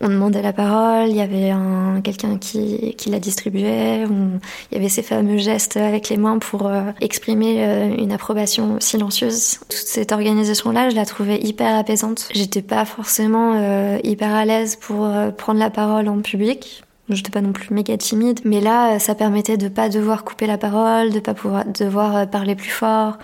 on 0.00 0.08
demandait 0.08 0.42
la 0.42 0.52
parole, 0.52 1.08
il 1.08 1.16
y 1.16 1.20
avait 1.20 1.50
un, 1.50 2.00
quelqu'un 2.02 2.38
qui, 2.38 2.94
qui 2.96 3.10
la 3.10 3.18
distribuait, 3.18 4.04
il 4.04 4.74
y 4.74 4.76
avait 4.76 4.88
ces 4.88 5.02
fameux 5.02 5.38
gestes 5.38 5.76
avec 5.76 6.08
les 6.08 6.16
mains 6.16 6.38
pour 6.38 6.66
euh, 6.66 6.90
exprimer 7.00 7.64
euh, 7.64 7.94
une 7.96 8.12
approbation 8.12 8.78
silencieuse. 8.80 9.60
Toute 9.60 9.72
cette 9.72 10.12
organisation-là, 10.12 10.90
je 10.90 10.96
la 10.96 11.06
trouvais 11.06 11.38
hyper 11.38 11.74
apaisante. 11.74 12.28
J'étais 12.34 12.62
pas 12.62 12.84
forcément 12.84 13.54
euh, 13.54 13.98
hyper 14.02 14.34
à 14.34 14.44
l'aise 14.44 14.76
pour 14.76 15.08
prendre 15.36 15.60
la 15.60 15.70
parole 15.70 16.08
en 16.08 16.20
public. 16.20 16.83
J'étais 17.10 17.30
pas 17.30 17.42
non 17.42 17.52
plus 17.52 17.72
méga 17.74 17.96
timide, 17.98 18.40
mais 18.44 18.60
là, 18.60 18.98
ça 18.98 19.14
permettait 19.14 19.56
de 19.56 19.68
pas 19.68 19.88
devoir 19.88 20.24
couper 20.24 20.46
la 20.46 20.56
parole, 20.56 21.10
de 21.10 21.20
pas 21.20 21.34
pouvoir 21.34 21.64
devoir 21.66 22.28
parler 22.30 22.54
plus 22.54 22.70
fort. 22.70 23.18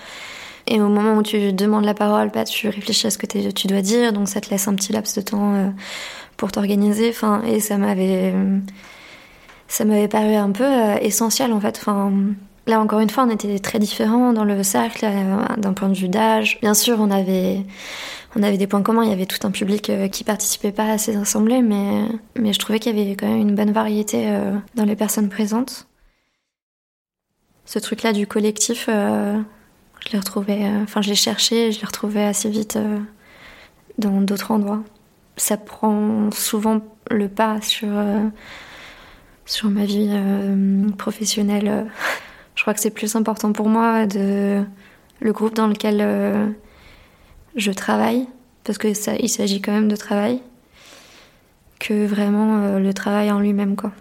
Et 0.66 0.80
au 0.80 0.88
moment 0.88 1.16
où 1.16 1.22
tu 1.22 1.52
demandes 1.52 1.86
la 1.86 1.94
parole, 1.94 2.30
bah, 2.32 2.44
tu 2.44 2.68
réfléchis 2.68 3.06
à 3.06 3.10
ce 3.10 3.18
que 3.18 3.26
tu 3.26 3.66
dois 3.66 3.80
dire, 3.80 4.12
donc 4.12 4.28
ça 4.28 4.40
te 4.40 4.50
laisse 4.50 4.68
un 4.68 4.74
petit 4.74 4.92
laps 4.92 5.16
de 5.16 5.22
temps 5.22 5.72
pour 6.36 6.52
t'organiser. 6.52 7.08
Enfin, 7.10 7.42
et 7.46 7.60
ça 7.60 7.78
m'avait, 7.78 8.34
ça 9.70 9.84
m'avait 9.84 10.08
paru 10.08 10.34
un 10.34 10.50
peu 10.50 10.64
euh, 10.64 10.96
essentiel 11.00 11.52
en 11.52 11.60
fait. 11.60 11.78
Enfin, 11.80 12.12
là 12.66 12.80
encore 12.80 13.00
une 13.00 13.08
fois, 13.08 13.24
on 13.24 13.30
était 13.30 13.58
très 13.60 13.78
différents 13.78 14.32
dans 14.32 14.44
le 14.44 14.62
cercle 14.62 15.04
euh, 15.04 15.56
d'un 15.56 15.72
point 15.72 15.88
de 15.88 15.94
vue 15.94 16.08
d'âge. 16.08 16.58
Bien 16.60 16.74
sûr, 16.74 16.96
on 16.98 17.10
avait, 17.10 17.64
on 18.36 18.42
avait 18.42 18.58
des 18.58 18.66
points 18.66 18.82
communs. 18.82 19.04
Il 19.04 19.10
y 19.10 19.12
avait 19.12 19.26
tout 19.26 19.46
un 19.46 19.50
public 19.50 19.90
euh, 19.90 20.08
qui 20.08 20.24
participait 20.24 20.72
pas 20.72 20.90
à 20.90 20.98
ces 20.98 21.16
assemblées, 21.16 21.62
mais, 21.62 22.06
mais 22.36 22.52
je 22.52 22.58
trouvais 22.58 22.78
qu'il 22.78 22.98
y 22.98 23.02
avait 23.02 23.16
quand 23.16 23.28
même 23.28 23.40
une 23.40 23.54
bonne 23.54 23.72
variété 23.72 24.28
dans 24.74 24.84
les 24.84 24.96
personnes 24.96 25.28
présentes. 25.28 25.86
Ce 27.64 27.78
truc-là 27.78 28.12
du 28.12 28.26
collectif, 28.26 28.86
je 28.88 30.12
l'ai 30.12 30.18
retrouvé, 30.18 30.68
enfin, 30.82 31.02
je 31.02 31.08
l'ai 31.08 31.14
cherché, 31.14 31.72
je 31.72 31.80
l'ai 31.80 31.86
retrouvé 31.86 32.24
assez 32.24 32.50
vite 32.50 32.78
dans 33.98 34.20
d'autres 34.20 34.50
endroits 34.50 34.82
ça 35.40 35.56
prend 35.56 36.30
souvent 36.30 36.80
le 37.10 37.28
pas 37.28 37.60
sur, 37.60 37.88
euh, 37.90 38.28
sur 39.46 39.70
ma 39.70 39.84
vie 39.84 40.08
euh, 40.10 40.90
professionnelle. 40.96 41.86
Je 42.56 42.62
crois 42.62 42.74
que 42.74 42.80
c'est 42.80 42.90
plus 42.90 43.16
important 43.16 43.52
pour 43.52 43.70
moi 43.70 44.06
de 44.06 44.62
le 45.20 45.32
groupe 45.32 45.54
dans 45.54 45.66
lequel 45.66 46.00
euh, 46.02 46.46
je 47.56 47.72
travaille, 47.72 48.26
parce 48.64 48.78
que 48.78 48.94
ça, 48.94 49.12
s'agit 49.26 49.60
quand 49.60 49.72
même 49.72 49.88
de 49.88 49.96
travail. 49.96 50.40
que 51.78 52.06
vraiment 52.06 52.78
le 52.78 52.92
travail 52.92 53.30
en 53.30 53.40
lui-même, 53.40 53.76
quoi. 53.76 53.92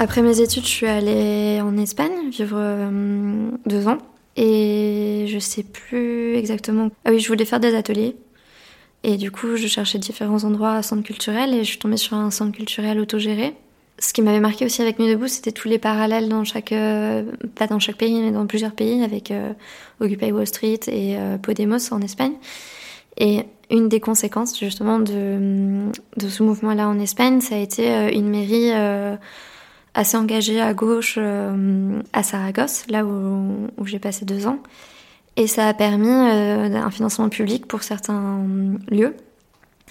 Après 0.00 0.22
mes 0.22 0.40
études, 0.40 0.62
je 0.62 0.68
suis 0.68 0.86
allée 0.86 1.60
en 1.60 1.76
Espagne 1.76 2.30
vivre 2.30 2.56
euh, 2.56 3.50
deux 3.66 3.88
ans. 3.88 3.98
Et 4.36 5.24
je 5.26 5.40
sais 5.40 5.64
plus 5.64 6.36
exactement. 6.36 6.90
Ah 7.04 7.10
oui, 7.10 7.18
je 7.18 7.26
voulais 7.26 7.44
faire 7.44 7.58
des 7.58 7.74
ateliers. 7.74 8.14
Et 9.04 9.16
du 9.16 9.30
coup, 9.30 9.56
je 9.56 9.66
cherchais 9.66 9.98
différents 9.98 10.44
endroits 10.44 10.74
à 10.74 10.82
centre 10.82 11.02
culturel 11.02 11.54
et 11.54 11.58
je 11.58 11.68
suis 11.68 11.78
tombée 11.78 11.96
sur 11.96 12.16
un 12.16 12.30
centre 12.30 12.56
culturel 12.56 12.98
autogéré. 12.98 13.54
Ce 14.00 14.12
qui 14.12 14.22
m'avait 14.22 14.40
marqué 14.40 14.64
aussi 14.64 14.80
avec 14.80 14.98
Nuit 14.98 15.08
debout, 15.08 15.28
c'était 15.28 15.50
tous 15.52 15.68
les 15.68 15.78
parallèles 15.78 16.28
dans 16.28 16.44
chaque, 16.44 16.72
euh, 16.72 17.24
pas 17.56 17.66
dans 17.66 17.80
chaque 17.80 17.96
pays, 17.96 18.20
mais 18.20 18.30
dans 18.30 18.46
plusieurs 18.46 18.72
pays, 18.72 19.02
avec 19.02 19.30
euh, 19.30 19.52
Occupy 20.00 20.30
Wall 20.30 20.46
Street 20.46 20.80
et 20.86 21.16
Podemos 21.42 21.92
en 21.92 22.00
Espagne. 22.00 22.34
Et 23.16 23.44
une 23.70 23.88
des 23.88 23.98
conséquences 23.98 24.58
justement 24.58 25.00
de, 25.00 25.90
de 26.16 26.28
ce 26.28 26.42
mouvement-là 26.44 26.88
en 26.88 27.00
Espagne, 27.00 27.40
ça 27.40 27.56
a 27.56 27.58
été 27.58 28.14
une 28.14 28.28
mairie 28.28 28.72
assez 29.98 30.16
engagée 30.16 30.60
à 30.60 30.74
gauche 30.74 31.16
euh, 31.18 32.00
à 32.12 32.22
Saragosse, 32.22 32.84
là 32.88 33.04
où, 33.04 33.68
j'ai 33.84 33.98
passé 33.98 34.24
deux 34.24 34.46
ans. 34.46 34.60
Et 35.38 35.46
ça 35.46 35.68
a 35.68 35.72
permis 35.72 36.08
euh, 36.08 36.74
un 36.74 36.90
financement 36.90 37.28
public 37.28 37.66
pour 37.66 37.84
certains 37.84 38.40
lieux. 38.88 39.14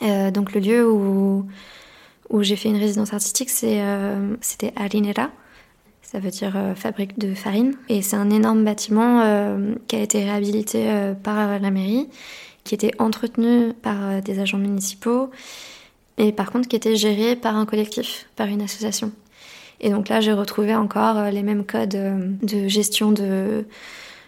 Euh, 0.04 0.30
donc 0.30 0.54
le 0.54 0.60
lieu 0.60 0.88
où, 0.88 1.48
où 2.30 2.44
j'ai 2.44 2.58
fait 2.58 2.68
une 2.68 2.78
résidence 2.78 3.14
artistique, 3.14 3.50
c'était 3.50 4.74
Harinera. 4.76 5.32
Ça 6.02 6.20
veut 6.20 6.32
dire 6.32 6.56
fabrique 6.76 7.18
de 7.18 7.34
farine. 7.34 7.76
Et 7.88 8.02
c'est 8.02 8.18
un 8.18 8.30
énorme 8.30 8.64
bâtiment 8.64 9.24
qui 9.88 9.96
a 9.96 10.00
été 10.00 10.24
réhabilité 10.24 11.14
par 11.24 11.60
la 11.60 11.72
mairie, 11.72 12.08
qui 12.64 12.76
était 12.76 12.92
entretenu 13.00 13.74
par 13.74 14.22
des 14.22 14.40
agents 14.40 14.58
municipaux, 14.58 15.32
et 16.18 16.32
par 16.32 16.52
contre 16.52 16.68
qui 16.70 16.76
était 16.78 16.96
géré 16.96 17.36
par 17.36 17.58
un 17.58 17.66
collectif, 17.66 18.28
par 18.36 18.48
une 18.48 18.62
association. 18.62 19.12
Et 19.80 19.90
donc 19.90 20.10
là, 20.10 20.22
j'ai 20.22 20.34
retrouvé 20.34 20.76
encore 20.76 21.18
euh, 21.18 21.30
les 21.30 21.44
mêmes 21.44 21.66
codes 21.66 21.96
euh, 21.96 22.32
de 22.42 22.68
gestion 22.68 23.12
de, 23.12 23.66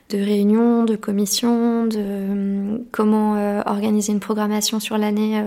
de 0.10 0.18
réunions, 0.18 0.84
de 0.86 0.96
commissions, 0.96 1.86
de 1.86 1.98
euh, 1.98 2.78
comment 2.92 3.34
organiser 3.66 4.12
une 4.12 4.20
programmation 4.20 4.80
sur 4.80 4.98
l'année 4.98 5.42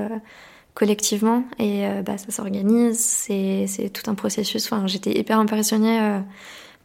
collectivement. 0.75 1.45
Et 1.59 1.85
bah, 2.05 2.17
ça 2.19 2.31
s'organise, 2.31 2.99
c'est, 2.99 3.91
tout 3.93 4.11
un 4.11 4.15
processus. 4.15 4.65
Enfin, 4.67 4.87
j'étais 4.87 5.19
hyper 5.19 5.39
impressionnée 5.39 6.21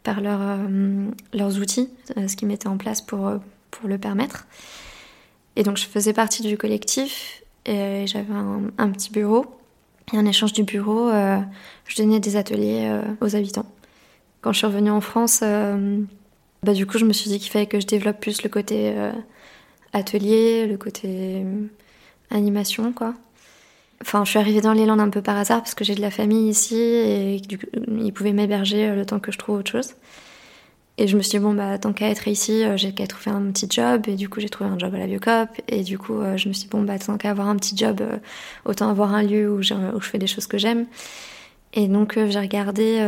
par 0.02 0.20
leur, 0.20 0.40
leurs 1.32 1.58
outils, 1.58 1.88
ce 2.16 2.36
qu'ils 2.36 2.48
mettaient 2.48 2.68
en 2.68 2.76
place 2.76 3.00
pour, 3.00 3.30
pour 3.70 3.88
le 3.88 3.98
permettre. 3.98 4.46
Et 5.56 5.62
donc 5.62 5.76
je 5.76 5.86
faisais 5.86 6.12
partie 6.12 6.42
du 6.42 6.56
collectif 6.56 7.42
et 7.64 8.06
j'avais 8.06 8.34
un, 8.34 8.62
un 8.78 8.90
petit 8.90 9.10
bureau 9.10 9.58
et 10.12 10.18
en 10.18 10.24
échange 10.24 10.52
du 10.52 10.62
bureau, 10.62 11.10
euh, 11.10 11.38
je 11.86 11.96
donnais 11.96 12.20
des 12.20 12.36
ateliers 12.36 12.88
euh, 12.90 13.02
aux 13.20 13.36
habitants. 13.36 13.66
Quand 14.40 14.52
je 14.52 14.58
suis 14.58 14.66
revenue 14.66 14.90
en 14.90 15.00
France, 15.00 15.40
euh, 15.42 16.00
bah, 16.62 16.72
du 16.72 16.86
coup, 16.86 16.98
je 16.98 17.04
me 17.04 17.12
suis 17.12 17.30
dit 17.30 17.38
qu'il 17.38 17.50
fallait 17.50 17.66
que 17.66 17.80
je 17.80 17.86
développe 17.86 18.20
plus 18.20 18.42
le 18.42 18.48
côté 18.48 18.94
atelier, 19.92 20.66
le 20.66 20.76
côté 20.76 21.44
animation, 22.30 22.92
quoi. 22.92 23.14
Enfin, 24.00 24.24
je 24.24 24.30
suis 24.30 24.38
arrivée 24.38 24.60
dans 24.60 24.72
les 24.72 24.86
Landes 24.86 25.00
un 25.00 25.10
peu 25.10 25.22
par 25.22 25.36
hasard 25.36 25.58
parce 25.58 25.74
que 25.74 25.84
j'ai 25.84 25.94
de 25.94 26.00
la 26.00 26.10
famille 26.10 26.48
ici 26.48 26.76
et 26.76 27.40
ils 27.88 28.12
pouvaient 28.12 28.32
m'héberger 28.32 28.94
le 28.94 29.04
temps 29.04 29.18
que 29.18 29.32
je 29.32 29.38
trouve 29.38 29.58
autre 29.58 29.70
chose. 29.70 29.94
Et 31.00 31.06
je 31.06 31.16
me 31.16 31.22
suis 31.22 31.38
dit, 31.38 31.44
bon, 31.44 31.54
bah, 31.54 31.78
tant 31.78 31.92
qu'à 31.92 32.08
être 32.08 32.26
ici, 32.26 32.64
euh, 32.64 32.76
j'ai 32.76 32.92
qu'à 32.92 33.06
trouver 33.06 33.30
un 33.34 33.52
petit 33.52 33.68
job. 33.70 34.08
Et 34.08 34.16
du 34.16 34.28
coup, 34.28 34.40
j'ai 34.40 34.48
trouvé 34.48 34.68
un 34.68 34.76
job 34.78 34.92
à 34.94 34.98
la 34.98 35.06
Biocop. 35.06 35.48
Et 35.68 35.84
du 35.84 35.96
coup, 35.96 36.20
euh, 36.20 36.36
je 36.36 36.48
me 36.48 36.52
suis 36.52 36.64
dit, 36.64 36.70
bon, 36.70 36.82
bah, 36.82 36.98
tant 36.98 37.16
qu'à 37.16 37.30
avoir 37.30 37.48
un 37.48 37.54
petit 37.54 37.76
job, 37.76 38.00
euh, 38.00 38.16
autant 38.64 38.90
avoir 38.90 39.14
un 39.14 39.22
lieu 39.22 39.48
où, 39.48 39.62
je 39.62 39.74
fais 40.02 40.18
des 40.18 40.26
choses 40.26 40.48
que 40.48 40.58
j'aime. 40.58 40.86
Et 41.72 41.86
donc, 41.86 42.14
j'ai 42.14 42.40
regardé 42.40 42.98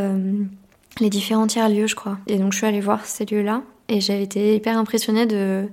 les 0.98 1.10
différents 1.10 1.46
tiers-lieux, 1.46 1.86
je 1.86 1.94
crois. 1.94 2.18
Et 2.26 2.38
donc, 2.38 2.52
je 2.52 2.58
suis 2.58 2.66
allée 2.66 2.80
voir 2.80 3.04
ces 3.06 3.24
lieux-là. 3.24 3.62
Et 3.88 4.00
j'ai 4.00 4.22
été 4.22 4.56
hyper 4.56 4.76
impressionnée 4.76 5.26
de, 5.26 5.68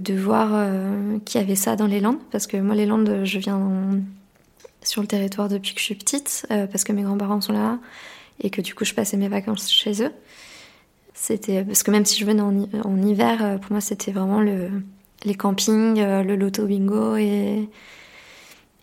de 0.00 0.14
voir 0.14 0.68
qu'il 1.24 1.40
y 1.40 1.44
avait 1.44 1.54
ça 1.54 1.76
dans 1.76 1.86
les 1.86 2.00
Landes. 2.00 2.18
Parce 2.30 2.46
que 2.46 2.56
moi, 2.56 2.74
les 2.74 2.86
Landes, 2.86 3.22
je 3.24 3.38
viens 3.38 4.00
sur 4.82 5.02
le 5.02 5.08
territoire 5.08 5.48
depuis 5.48 5.74
que 5.74 5.80
je 5.80 5.84
suis 5.84 5.94
petite, 5.94 6.46
parce 6.48 6.84
que 6.84 6.92
mes 6.92 7.02
grands-parents 7.02 7.40
sont 7.40 7.52
là. 7.52 7.78
Et 8.40 8.50
que 8.50 8.60
du 8.62 8.74
coup, 8.74 8.84
je 8.84 8.94
passais 8.94 9.16
mes 9.16 9.28
vacances 9.28 9.70
chez 9.70 10.02
eux. 10.02 10.12
C'était 11.16 11.64
parce 11.64 11.82
que 11.82 11.90
même 11.90 12.04
si 12.04 12.20
je 12.20 12.26
venais 12.26 12.42
en, 12.42 13.02
hiver, 13.02 13.42
euh, 13.42 13.56
pour 13.56 13.72
moi 13.72 13.80
c'était 13.80 14.12
vraiment 14.12 14.40
le, 14.40 14.68
les 15.24 15.34
campings, 15.34 15.98
euh, 15.98 16.22
le 16.22 16.36
loto 16.36 16.66
bingo 16.66 17.16
et, 17.16 17.68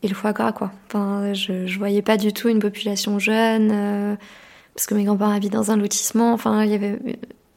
et 0.01 0.07
le 0.07 0.15
foie 0.15 0.33
gras 0.33 0.51
quoi. 0.51 0.71
Enfin, 0.87 1.33
je, 1.33 1.67
je 1.67 1.77
voyais 1.77 2.01
pas 2.01 2.17
du 2.17 2.33
tout 2.33 2.49
une 2.49 2.59
population 2.59 3.19
jeune 3.19 3.69
euh, 3.71 4.15
parce 4.75 4.87
que 4.87 4.95
mes 4.95 5.03
grands-parents 5.03 5.33
habitent 5.33 5.53
dans 5.53 5.71
un 5.71 5.77
lotissement. 5.77 6.33
Enfin, 6.33 6.63
il 6.63 6.71
y 6.71 6.75
avait 6.75 6.99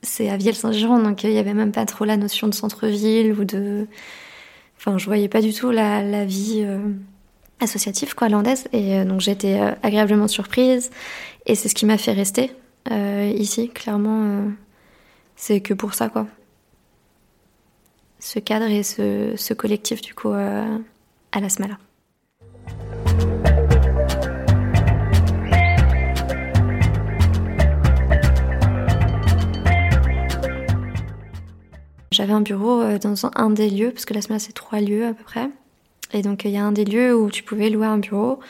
c'est 0.03 0.29
à 0.29 0.37
Vielle-Saint-Giron 0.37 1.01
donc 1.01 1.25
il 1.25 1.33
y 1.33 1.39
avait 1.39 1.55
même 1.55 1.73
pas 1.73 1.85
trop 1.85 2.05
la 2.05 2.17
notion 2.17 2.49
de 2.49 2.55
centre-ville 2.55 3.33
ou 3.33 3.45
de. 3.45 3.87
Enfin, 4.79 4.99
je 4.99 5.07
voyais 5.07 5.29
pas 5.29 5.41
du 5.41 5.53
tout 5.53 5.71
la, 5.71 6.25
vie 6.25 6.67
associative 7.61 8.15
quoi 8.15 8.29
landaise 8.29 8.69
et 8.73 9.03
donc 9.05 9.21
j'étais 9.21 9.59
agréablement 9.83 10.29
surprise 10.29 10.91
et 11.47 11.55
c'est 11.55 11.69
ce 11.69 11.75
qui 11.75 11.87
m'a 11.87 11.97
fait 11.97 12.13
rester 12.13 12.53
ici 12.91 13.71
clairement 13.71 14.45
c'est 15.37 15.61
que 15.61 15.75
pour 15.75 15.95
ça, 15.95 16.09
quoi. 16.09 16.27
Ce 18.19 18.39
cadre 18.39 18.67
et 18.67 18.83
ce, 18.83 19.53
collectif, 19.53 20.01
du 20.01 20.15
coup, 20.15 20.33
euh, 20.33 20.79
à 21.33 21.41
la 21.41 21.49
Smala. 21.49 21.79
J'avais 32.17 32.33
un 32.33 32.41
bureau 32.41 32.81
euh, 32.81 32.99
dans 32.99 33.27
un 33.35 33.51
des 33.51 33.69
lieux, 33.69 33.91
parce 33.91 34.07
que 34.07 34.15
la 34.15 34.23
Smala 34.23 34.39
c'est 34.39 34.55
trois 34.55 34.81
lieux 34.81 35.07
à 35.07 35.13
peu 35.13 35.23
près. 35.23 35.51
Et 36.15 36.23
donc 36.23 36.47
il 36.47 36.51
y 36.51 36.57
a 36.57 36.65
un 36.65 36.73
des 36.73 36.87
lieux 36.87 37.15
où 37.15 37.31
tu 37.31 37.43
pouvais 37.43 37.69
louer 37.69 37.87
un 37.87 37.99
bureau 37.99 38.41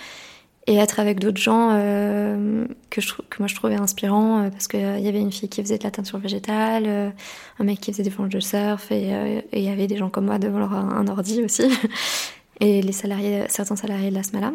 et 0.68 0.76
être 0.76 1.00
avec 1.00 1.18
d'autres 1.18 1.40
gens 1.40 1.70
euh, 1.73 2.64
que, 2.90 3.00
moi 3.40 3.49
je 3.49 3.54
trouvais 3.56 3.75
inspirants 3.75 4.44
euh, 4.44 4.50
parce 4.50 4.68
qu'il 4.68 4.80
y 4.80 5.08
avait 5.08 5.20
une 5.20 5.32
fille 5.32 5.49
qui 5.49 5.62
faisait 5.62 5.78
de 5.78 5.82
la 5.82 5.90
teinture 5.90 6.20
végétale, 6.20 7.12
un 7.58 7.64
mec 7.64 7.80
qui 7.80 7.90
faisait 7.90 8.04
des 8.04 8.11
planches 8.11 8.28
de 8.28 8.38
surf 8.38 8.92
et 8.92 9.42
il 9.52 9.62
y 9.62 9.68
avait 9.68 9.88
des 9.88 9.96
gens 9.96 10.11
comme 10.11 10.26
moi 10.26 10.38
devant 10.38 10.61
leur 10.61 10.73
un 10.73 11.08
ordi 11.08 11.42
aussi 11.42 11.64
et 12.61 12.82
les 12.82 12.92
salariés 12.92 13.44
certains 13.49 13.76
salariés 13.76 14.11
de 14.11 14.14
la 14.14 14.23
SMALA. 14.23 14.52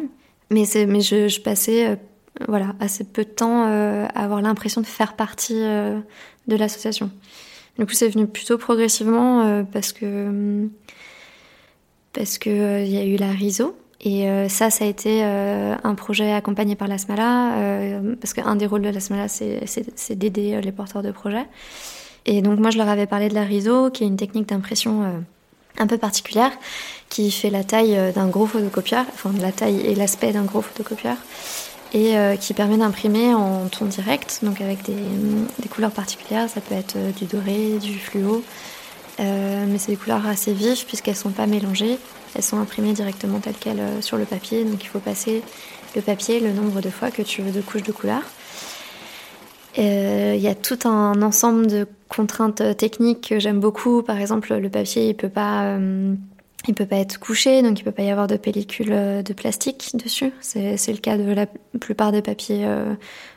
Mais 0.50 0.64
mais 0.86 1.02
je, 1.02 1.28
je 1.28 1.40
passais 1.40 1.98
voilà 2.48 2.74
assez 2.80 3.04
peu 3.04 3.24
de 3.24 3.30
temps 3.30 3.64
à 3.64 4.06
avoir 4.06 4.40
l'impression 4.40 4.80
de 4.80 4.86
faire 4.86 5.16
partie 5.16 5.60
de 5.60 6.56
l'association. 6.56 7.10
Du 7.78 7.86
coup 7.86 7.92
c'est 7.92 8.08
venu 8.08 8.26
plutôt 8.26 8.58
progressivement 8.58 9.64
parce 9.72 9.92
que 9.92 10.68
parce 12.12 12.38
que 12.38 12.84
il 12.84 12.90
y 12.90 12.98
a 12.98 13.04
eu 13.04 13.16
la 13.16 13.30
RISO 13.30 13.74
et 14.04 14.28
euh, 14.28 14.48
ça, 14.48 14.70
ça 14.70 14.84
a 14.84 14.88
été 14.88 15.20
euh, 15.22 15.76
un 15.84 15.94
projet 15.94 16.32
accompagné 16.32 16.74
par 16.74 16.88
l'ASMALA, 16.88 17.54
euh, 17.54 18.16
parce 18.20 18.34
qu'un 18.34 18.56
des 18.56 18.66
rôles 18.66 18.82
de 18.82 18.88
l'ASMALA, 18.88 19.28
c'est 19.28 20.18
d'aider 20.18 20.60
les 20.60 20.72
porteurs 20.72 21.02
de 21.02 21.12
projets. 21.12 21.46
Et 22.26 22.42
donc 22.42 22.58
moi, 22.58 22.70
je 22.70 22.78
leur 22.78 22.88
avais 22.88 23.06
parlé 23.06 23.28
de 23.28 23.34
la 23.34 23.44
RISO, 23.44 23.90
qui 23.90 24.02
est 24.02 24.06
une 24.08 24.16
technique 24.16 24.48
d'impression 24.48 25.22
un 25.78 25.86
peu 25.86 25.98
particulière, 25.98 26.50
qui 27.08 27.30
fait 27.30 27.50
la 27.50 27.64
taille 27.64 28.12
d'un 28.12 28.26
gros 28.26 28.46
photocopieur, 28.46 29.04
enfin 29.12 29.32
la 29.40 29.52
taille 29.52 29.80
et 29.80 29.94
l'aspect 29.94 30.32
d'un 30.32 30.44
gros 30.44 30.62
photocopieur, 30.62 31.16
et 31.94 32.14
qui 32.40 32.54
permet 32.54 32.78
d'imprimer 32.78 33.34
en 33.34 33.68
ton 33.68 33.84
direct, 33.84 34.40
donc 34.42 34.60
avec 34.62 34.82
des, 34.84 35.68
couleurs 35.68 35.90
particulières. 35.90 36.48
Ça 36.48 36.62
peut 36.62 36.74
être 36.74 36.96
du 37.16 37.26
doré, 37.26 37.78
du 37.78 37.98
fluo, 37.98 38.42
mais 39.18 39.76
c'est 39.76 39.92
des 39.92 39.98
couleurs 39.98 40.26
assez 40.26 40.54
vives 40.54 40.86
puisqu'elles 40.86 41.14
ne 41.14 41.18
sont 41.18 41.30
pas 41.30 41.46
mélangées. 41.46 41.98
Elles 42.34 42.42
sont 42.42 42.58
imprimées 42.58 42.92
directement 42.92 43.38
telles 43.38 43.56
quelles 43.58 43.80
euh, 43.80 44.00
sur 44.00 44.16
le 44.16 44.24
papier, 44.24 44.64
donc 44.64 44.82
il 44.82 44.86
faut 44.86 45.00
passer 45.00 45.42
le 45.94 46.02
papier 46.02 46.40
le 46.40 46.52
nombre 46.52 46.80
de 46.80 46.88
fois 46.88 47.10
que 47.10 47.22
tu 47.22 47.42
veux 47.42 47.52
de 47.52 47.60
couches 47.60 47.82
de 47.82 47.92
couleur. 47.92 48.22
Euh, 49.78 50.34
il 50.34 50.40
y 50.40 50.48
a 50.48 50.54
tout 50.54 50.78
un 50.84 51.20
ensemble 51.22 51.66
de 51.66 51.86
contraintes 52.08 52.76
techniques 52.76 53.28
que 53.28 53.38
j'aime 53.38 53.60
beaucoup. 53.60 54.02
Par 54.02 54.18
exemple, 54.18 54.54
le 54.54 54.68
papier, 54.68 55.08
il 55.08 55.14
peut 55.14 55.30
pas, 55.30 55.64
euh, 55.64 56.14
il 56.68 56.74
peut 56.74 56.86
pas 56.86 56.96
être 56.96 57.18
couché, 57.18 57.62
donc 57.62 57.80
il 57.80 57.84
peut 57.84 57.92
pas 57.92 58.02
y 58.02 58.10
avoir 58.10 58.26
de 58.26 58.36
pellicule 58.36 59.22
de 59.22 59.32
plastique 59.32 59.90
dessus. 59.94 60.32
C'est 60.40 60.92
le 60.92 60.98
cas 60.98 61.16
de 61.16 61.32
la 61.32 61.46
plupart 61.80 62.12
des 62.12 62.22
papiers 62.22 62.66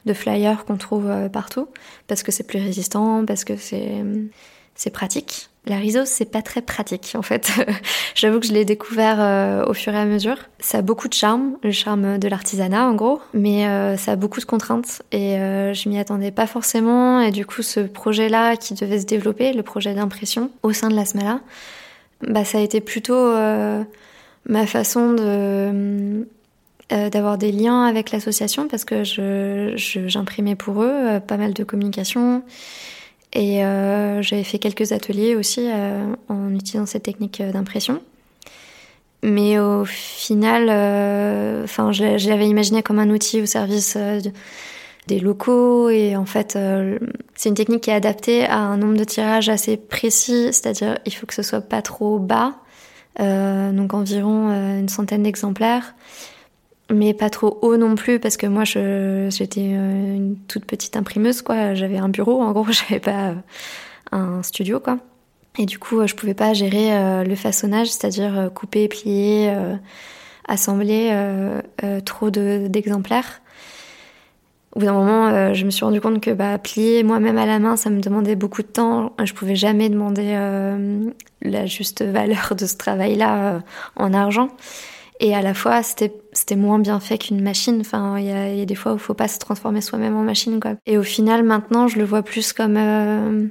de 0.05 0.13
flyers 0.13 0.65
qu'on 0.65 0.77
trouve 0.77 1.11
partout, 1.31 1.67
parce 2.07 2.23
que 2.23 2.31
c'est 2.31 2.45
plus 2.45 2.59
résistant, 2.59 3.25
parce 3.25 3.43
que 3.43 3.55
c'est 3.57 4.89
pratique. 4.91 5.49
La 5.67 5.77
rhizose, 5.77 6.07
c'est 6.07 6.25
pas 6.25 6.43
très 6.43 6.61
pratique 6.61 7.13
en 7.17 7.23
fait. 7.23 7.51
J'avoue 8.15 8.39
que 8.39 8.45
je 8.45 8.53
l'ai 8.53 8.65
découvert 8.65 9.17
euh, 9.19 9.65
au 9.65 9.73
fur 9.73 9.93
et 9.93 9.97
à 9.97 10.05
mesure. 10.05 10.37
Ça 10.59 10.79
a 10.79 10.81
beaucoup 10.83 11.07
de 11.07 11.13
charme, 11.13 11.57
le 11.63 11.71
charme 11.71 12.19
de 12.19 12.27
l'artisanat 12.27 12.85
en 12.85 12.93
gros, 12.93 13.19
mais 13.33 13.65
euh, 13.65 13.97
ça 13.97 14.11
a 14.11 14.15
beaucoup 14.15 14.39
de 14.39 14.45
contraintes 14.45 15.01
et 15.11 15.39
euh, 15.39 15.73
je 15.73 15.89
m'y 15.89 15.97
attendais 15.97 16.29
pas 16.29 16.45
forcément. 16.45 17.19
Et 17.19 17.31
du 17.31 17.47
coup, 17.47 17.63
ce 17.63 17.79
projet-là 17.79 18.57
qui 18.57 18.75
devait 18.75 18.99
se 18.99 19.05
développer, 19.05 19.53
le 19.53 19.63
projet 19.63 19.95
d'impression 19.95 20.51
au 20.61 20.71
sein 20.71 20.89
de 20.89 20.95
la 20.95 21.05
Smala, 21.05 21.39
bah 22.27 22.45
ça 22.45 22.57
a 22.57 22.61
été 22.61 22.81
plutôt 22.81 23.33
ma 24.45 24.65
façon 24.67 25.13
de 25.13 26.27
d'avoir 26.89 27.37
des 27.37 27.51
liens 27.51 27.83
avec 27.83 28.11
l'association 28.11 28.67
parce 28.67 28.85
que 28.85 29.03
je 29.03 29.73
j'imprimais 30.07 30.55
pour 30.55 30.83
eux 30.83 31.19
pas 31.27 31.37
mal 31.37 31.53
de 31.53 31.63
communication 31.63 32.43
et 33.35 33.65
euh, 33.65 34.21
j'avais 34.21 34.45
fait 34.45 34.59
quelques 34.59 34.93
ateliers 34.93 35.35
aussi 35.35 35.69
euh, 35.69 36.15
en 36.29 36.55
utilisant 36.55 36.85
cette 36.85 37.03
technique 37.03 37.41
euh, 37.41 37.51
d'impression. 37.51 38.01
Mais 39.23 39.59
au 39.59 39.85
final, 39.85 40.67
je, 40.67 42.29
l'avais 42.29 42.47
imaginé 42.47 42.83
comme 42.83 42.99
un 42.99 43.09
outil 43.09 43.41
au 43.41 43.47
service 43.47 43.97
des 45.07 45.19
locaux 45.19 45.89
et 45.89 46.15
en 46.15 46.25
fait 46.25 46.57
c'est 47.35 47.49
une 47.49 47.55
technique 47.55 47.81
qui 47.81 47.89
est 47.89 47.93
adaptée 47.93 48.45
à 48.45 48.57
un 48.57 48.77
nombre 48.77 48.97
de 48.97 49.03
tirages 49.03 49.49
assez 49.49 49.77
précis, 49.77 50.47
c'est-à-dire 50.51 50.97
il 51.05 51.13
faut 51.13 51.25
que 51.25 51.33
ce 51.33 51.43
soit 51.43 51.61
pas 51.61 51.81
trop 51.81 52.19
bas, 52.19 52.55
donc 53.19 53.93
environ 53.93 54.49
une 54.79 54.89
centaine 54.89 55.23
d'exemplaires 55.23 55.93
mais 56.91 57.13
pas 57.13 57.29
trop 57.29 57.57
haut 57.61 57.77
non 57.77 57.95
plus 57.95 58.19
parce 58.19 58.37
que 58.37 58.45
moi 58.47 58.63
j'étais 58.63 59.73
euh, 59.73 60.15
une 60.15 60.35
toute 60.47 60.65
petite 60.65 60.95
imprimeuse 60.95 61.41
quoi. 61.41 61.73
J'avais 61.73 61.97
un 61.97 62.09
bureau 62.09 62.41
en 62.41 62.51
gros 62.51 62.65
j'avais 62.71 62.99
pas 62.99 63.29
euh, 63.29 63.35
un 64.11 64.43
studio 64.43 64.79
quoi. 64.79 64.99
Et 65.57 65.65
du 65.65 65.79
coup 65.79 66.05
je 66.05 66.13
pouvais 66.13 66.33
pas 66.33 66.53
gérer 66.53 66.95
euh, 66.95 67.23
le 67.23 67.35
façonnage 67.35 67.87
c'est-à-dire 67.87 68.51
couper 68.53 68.87
plier 68.87 69.53
assembler 70.47 71.11
trop 72.05 72.29
d'exemplaires 72.29 73.41
au 74.75 74.79
bout 74.79 74.85
d'un 74.85 74.93
moment 74.93 75.53
je 75.53 75.65
me 75.65 75.71
suis 75.71 75.85
rendu 75.85 76.01
compte 76.01 76.21
que 76.21 76.31
bah 76.31 76.57
plier 76.57 77.03
moi-même 77.03 77.37
à 77.37 77.45
la 77.45 77.59
main 77.59 77.77
ça 77.77 77.89
me 77.89 78.01
demandait 78.01 78.35
beaucoup 78.35 78.61
de 78.61 78.67
temps 78.67 79.13
je 79.23 79.33
pouvais 79.33 79.55
jamais 79.55 79.89
demander 79.89 80.37
la 81.41 81.65
juste 81.65 82.03
valeur 82.03 82.55
de 82.57 82.65
ce 82.65 82.75
travail 82.75 83.15
là 83.15 83.61
en 83.95 84.13
argent 84.13 84.49
et 85.19 85.33
à 85.33 85.41
la 85.41 85.53
fois, 85.53 85.81
c'était 85.81 86.55
moins 86.55 86.79
bien 86.79 86.99
fait 86.99 87.17
qu'une 87.17 87.41
machine. 87.41 87.79
Enfin, 87.79 88.19
il 88.19 88.25
y 88.25 88.61
a, 88.61 88.65
des 88.65 88.75
fois 88.75 88.93
où 88.93 88.95
il 88.95 89.01
faut 89.01 89.13
pas 89.13 89.27
se 89.27 89.39
transformer 89.39 89.81
soi-même 89.81 90.15
en 90.15 90.23
machine. 90.23 90.59
Et 90.85 90.97
au 90.97 91.03
final, 91.03 91.43
maintenant, 91.43 91.87
je 91.87 91.97
le 91.97 92.03
vois 92.03 92.21
plus 92.21 92.51
comme 92.51 92.75
euh, 92.77 93.45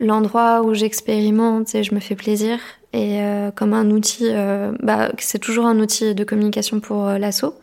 l'endroit 0.00 0.62
où 0.62 0.74
j'expérimente 0.74 1.74
et 1.74 1.84
je 1.84 1.94
me 1.94 2.00
fais 2.00 2.16
plaisir. 2.16 2.58
Et 2.92 3.22
euh, 3.22 3.50
comme 3.52 3.74
un 3.74 3.90
outil, 3.90 4.26
euh, 4.30 4.72
bah, 4.82 5.12
c'est 5.18 5.38
toujours 5.38 5.66
un 5.66 5.78
outil 5.78 6.14
de 6.14 6.24
communication 6.24 6.80
pour 6.80 7.06
l'assaut. 7.06 7.54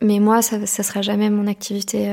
Mais 0.00 0.18
moi, 0.18 0.40
ça, 0.42 0.64
ça 0.66 0.82
sera 0.82 1.02
jamais 1.02 1.28
mon 1.28 1.46
activité 1.46 2.10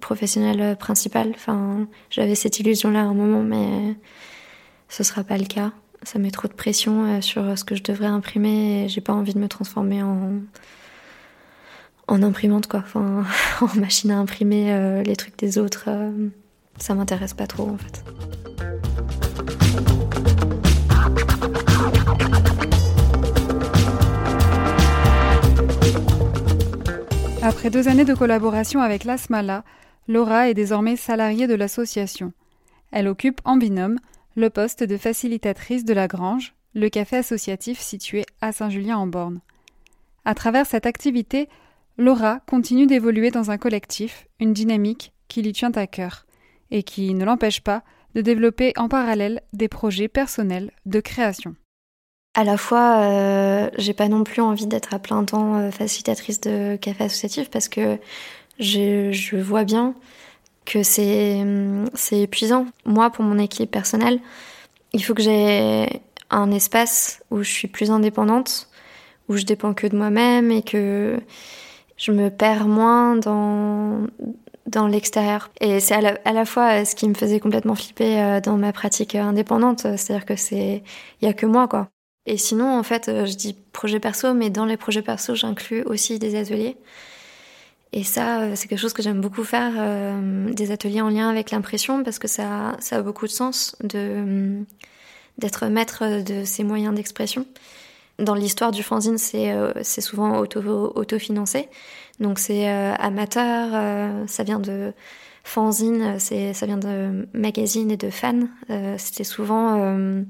professionnelle 0.00 0.76
principale. 0.76 1.32
Enfin, 1.34 1.86
j'avais 2.10 2.34
cette 2.34 2.58
illusion-là 2.58 3.00
à 3.00 3.04
un 3.04 3.14
moment, 3.14 3.42
mais 3.42 3.96
ce 4.88 5.02
sera 5.02 5.24
pas 5.24 5.36
le 5.36 5.44
cas 5.44 5.72
ça 6.02 6.18
met 6.18 6.30
trop 6.30 6.48
de 6.48 6.52
pression 6.52 7.04
euh, 7.04 7.20
sur 7.20 7.58
ce 7.58 7.64
que 7.64 7.74
je 7.74 7.82
devrais 7.82 8.06
imprimer 8.06 8.84
et 8.84 8.88
j'ai 8.88 9.00
pas 9.00 9.12
envie 9.12 9.34
de 9.34 9.38
me 9.38 9.48
transformer 9.48 10.02
en 10.02 10.32
en 12.10 12.22
imprimante 12.22 12.68
quoi, 12.68 12.80
enfin 12.80 13.24
en 13.60 13.78
machine 13.78 14.10
à 14.10 14.18
imprimer 14.18 14.72
euh, 14.72 15.02
les 15.02 15.16
trucs 15.16 15.38
des 15.38 15.58
autres. 15.58 15.84
Euh, 15.88 16.28
ça 16.78 16.94
m'intéresse 16.94 17.34
pas 17.34 17.46
trop 17.46 17.68
en 17.68 17.76
fait. 17.76 18.04
Après 27.48 27.70
deux 27.70 27.88
années 27.88 28.04
de 28.04 28.12
collaboration 28.12 28.82
avec 28.82 29.04
l'ASMALA, 29.04 29.64
Laura 30.06 30.50
est 30.50 30.54
désormais 30.54 30.96
salariée 30.96 31.46
de 31.46 31.54
l'association. 31.54 32.34
Elle 32.92 33.08
occupe 33.08 33.40
en 33.46 33.56
binôme 33.56 33.98
le 34.36 34.50
poste 34.50 34.84
de 34.84 34.98
facilitatrice 34.98 35.86
de 35.86 35.94
la 35.94 36.08
Grange, 36.08 36.52
le 36.74 36.90
café 36.90 37.16
associatif 37.16 37.80
situé 37.80 38.26
à 38.42 38.52
Saint-Julien-en-Borne. 38.52 39.40
À 40.26 40.34
travers 40.34 40.66
cette 40.66 40.84
activité, 40.84 41.48
Laura 41.96 42.40
continue 42.40 42.86
d'évoluer 42.86 43.30
dans 43.30 43.50
un 43.50 43.56
collectif, 43.56 44.26
une 44.40 44.52
dynamique 44.52 45.14
qui 45.28 45.40
lui 45.40 45.52
tient 45.52 45.72
à 45.72 45.86
cœur, 45.86 46.26
et 46.70 46.82
qui 46.82 47.14
ne 47.14 47.24
l'empêche 47.24 47.62
pas 47.62 47.82
de 48.14 48.20
développer 48.20 48.74
en 48.76 48.90
parallèle 48.90 49.40
des 49.54 49.68
projets 49.68 50.08
personnels 50.08 50.70
de 50.84 51.00
création. 51.00 51.56
À 52.38 52.44
la 52.44 52.56
fois, 52.56 53.00
euh, 53.00 53.68
j'ai 53.78 53.94
pas 53.94 54.06
non 54.06 54.22
plus 54.22 54.40
envie 54.42 54.68
d'être 54.68 54.94
à 54.94 55.00
plein 55.00 55.24
temps 55.24 55.56
euh, 55.56 55.72
facilitatrice 55.72 56.40
de 56.40 56.76
café 56.76 57.02
associatif 57.02 57.50
parce 57.50 57.68
que 57.68 57.98
je 58.60 59.36
vois 59.36 59.64
bien 59.64 59.96
que 60.64 60.84
c'est 60.84 61.44
c'est 61.94 62.20
épuisant. 62.20 62.66
Moi, 62.84 63.10
pour 63.10 63.24
mon 63.24 63.40
équilibre 63.40 63.72
personnel, 63.72 64.20
il 64.92 65.02
faut 65.04 65.14
que 65.14 65.22
j'ai 65.22 65.88
un 66.30 66.52
espace 66.52 67.24
où 67.32 67.42
je 67.42 67.50
suis 67.50 67.66
plus 67.66 67.90
indépendante, 67.90 68.68
où 69.28 69.36
je 69.36 69.42
dépends 69.44 69.74
que 69.74 69.88
de 69.88 69.96
moi-même 69.96 70.52
et 70.52 70.62
que 70.62 71.18
je 71.96 72.12
me 72.12 72.30
perds 72.30 72.68
moins 72.68 73.16
dans 73.16 74.86
l'extérieur. 74.86 75.50
Et 75.60 75.80
c'est 75.80 75.94
à 75.94 76.14
à 76.24 76.32
la, 76.32 76.44
fois 76.44 76.84
ce 76.84 76.94
qui 76.94 77.08
me 77.08 77.14
faisait 77.14 77.40
complètement 77.40 77.74
flipper 77.74 78.22
euh, 78.22 78.40
dans 78.40 78.56
ma 78.56 78.72
pratique 78.72 79.16
indépendante, 79.16 79.80
c'est-à-dire 79.80 80.24
que 80.24 80.36
c'est 80.36 80.84
il 81.20 81.26
y 81.26 81.28
a 81.28 81.32
que 81.34 81.46
moi 81.46 81.66
quoi. 81.66 81.88
Et 82.28 82.36
sinon 82.36 82.78
en 82.78 82.82
fait, 82.82 83.06
je 83.06 83.34
dis 83.34 83.56
projet 83.72 84.00
perso, 84.00 84.34
mais 84.34 84.50
dans 84.50 84.66
les 84.66 84.76
projets 84.76 85.02
perso, 85.02 85.34
j'inclus 85.34 85.82
aussi 85.84 86.18
des 86.18 86.38
ateliers. 86.38 86.76
Et 87.92 88.04
ça, 88.04 88.42
euh, 88.42 88.52
c'est 88.54 88.68
quelque 88.68 88.78
chose 88.78 88.92
que 88.92 89.02
j'aime 89.02 89.20
beaucoup 89.20 89.44
faire, 89.44 89.72
euh, 89.78 90.52
des 90.52 90.70
ateliers 90.72 91.00
en 91.00 91.08
lien 91.08 91.30
avec 91.30 91.50
l'impression, 91.50 92.04
parce 92.04 92.18
que 92.18 92.28
ça, 92.28 92.76
ça 92.80 92.96
a 92.96 93.02
beaucoup 93.02 93.26
de 93.26 93.32
sens 93.32 93.76
de 93.82 93.98
euh, 93.98 94.62
d'être 95.38 95.66
maître 95.68 96.22
de 96.22 96.44
ses 96.44 96.64
moyens 96.64 96.94
d'expression. 96.94 97.46
Dans 98.18 98.34
l'histoire 98.34 98.72
du 98.72 98.82
fanzine, 98.82 99.16
c'est 99.16 99.54
c'est 99.82 100.00
souvent 100.00 100.38
auto 100.38 100.60
autofinancé, 100.96 101.68
donc 102.18 102.40
c'est 102.40 102.66
amateur. 102.68 103.70
ça 104.26 104.42
vient 104.42 104.58
de 104.58 104.92
fanzine, 105.44 106.18
c'est 106.18 106.52
ça 106.54 106.66
vient 106.66 106.78
de 106.78 107.28
magazines 107.34 107.92
et 107.92 107.96
de 107.96 108.10
fans. 108.10 108.48
C'était 108.96 109.22
souvent 109.22 110.24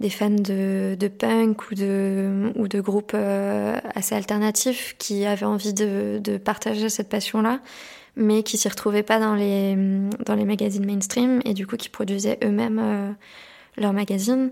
des 0.00 0.08
fans 0.08 0.30
de, 0.30 1.08
punk 1.08 1.70
ou 1.70 1.74
de, 1.74 2.52
ou 2.56 2.68
de 2.68 2.80
groupes 2.80 3.12
euh, 3.14 3.78
assez 3.94 4.14
alternatifs 4.14 4.96
qui 4.98 5.26
avaient 5.26 5.46
envie 5.46 5.74
de, 5.74 6.38
partager 6.42 6.88
cette 6.88 7.10
passion-là, 7.10 7.60
mais 8.16 8.42
qui 8.42 8.56
s'y 8.56 8.68
retrouvaient 8.68 9.02
pas 9.02 9.20
dans 9.20 9.34
les, 9.34 9.76
dans 10.24 10.34
les 10.34 10.46
magazines 10.46 10.86
mainstream 10.86 11.40
et 11.44 11.52
du 11.52 11.66
coup 11.66 11.76
qui 11.76 11.90
produisaient 11.90 12.38
eux-mêmes 12.42 12.80
euh, 12.82 13.12
leurs 13.76 13.92
magazines. 13.92 14.50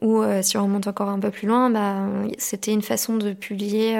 Ou 0.00 0.22
euh, 0.22 0.42
si 0.42 0.56
on 0.56 0.62
remonte 0.62 0.86
encore 0.86 1.08
un 1.08 1.18
peu 1.18 1.30
plus 1.30 1.48
loin, 1.48 1.70
bah, 1.70 2.06
c'était 2.38 2.72
une 2.72 2.82
façon 2.82 3.16
de 3.16 3.32
publier 3.32 3.96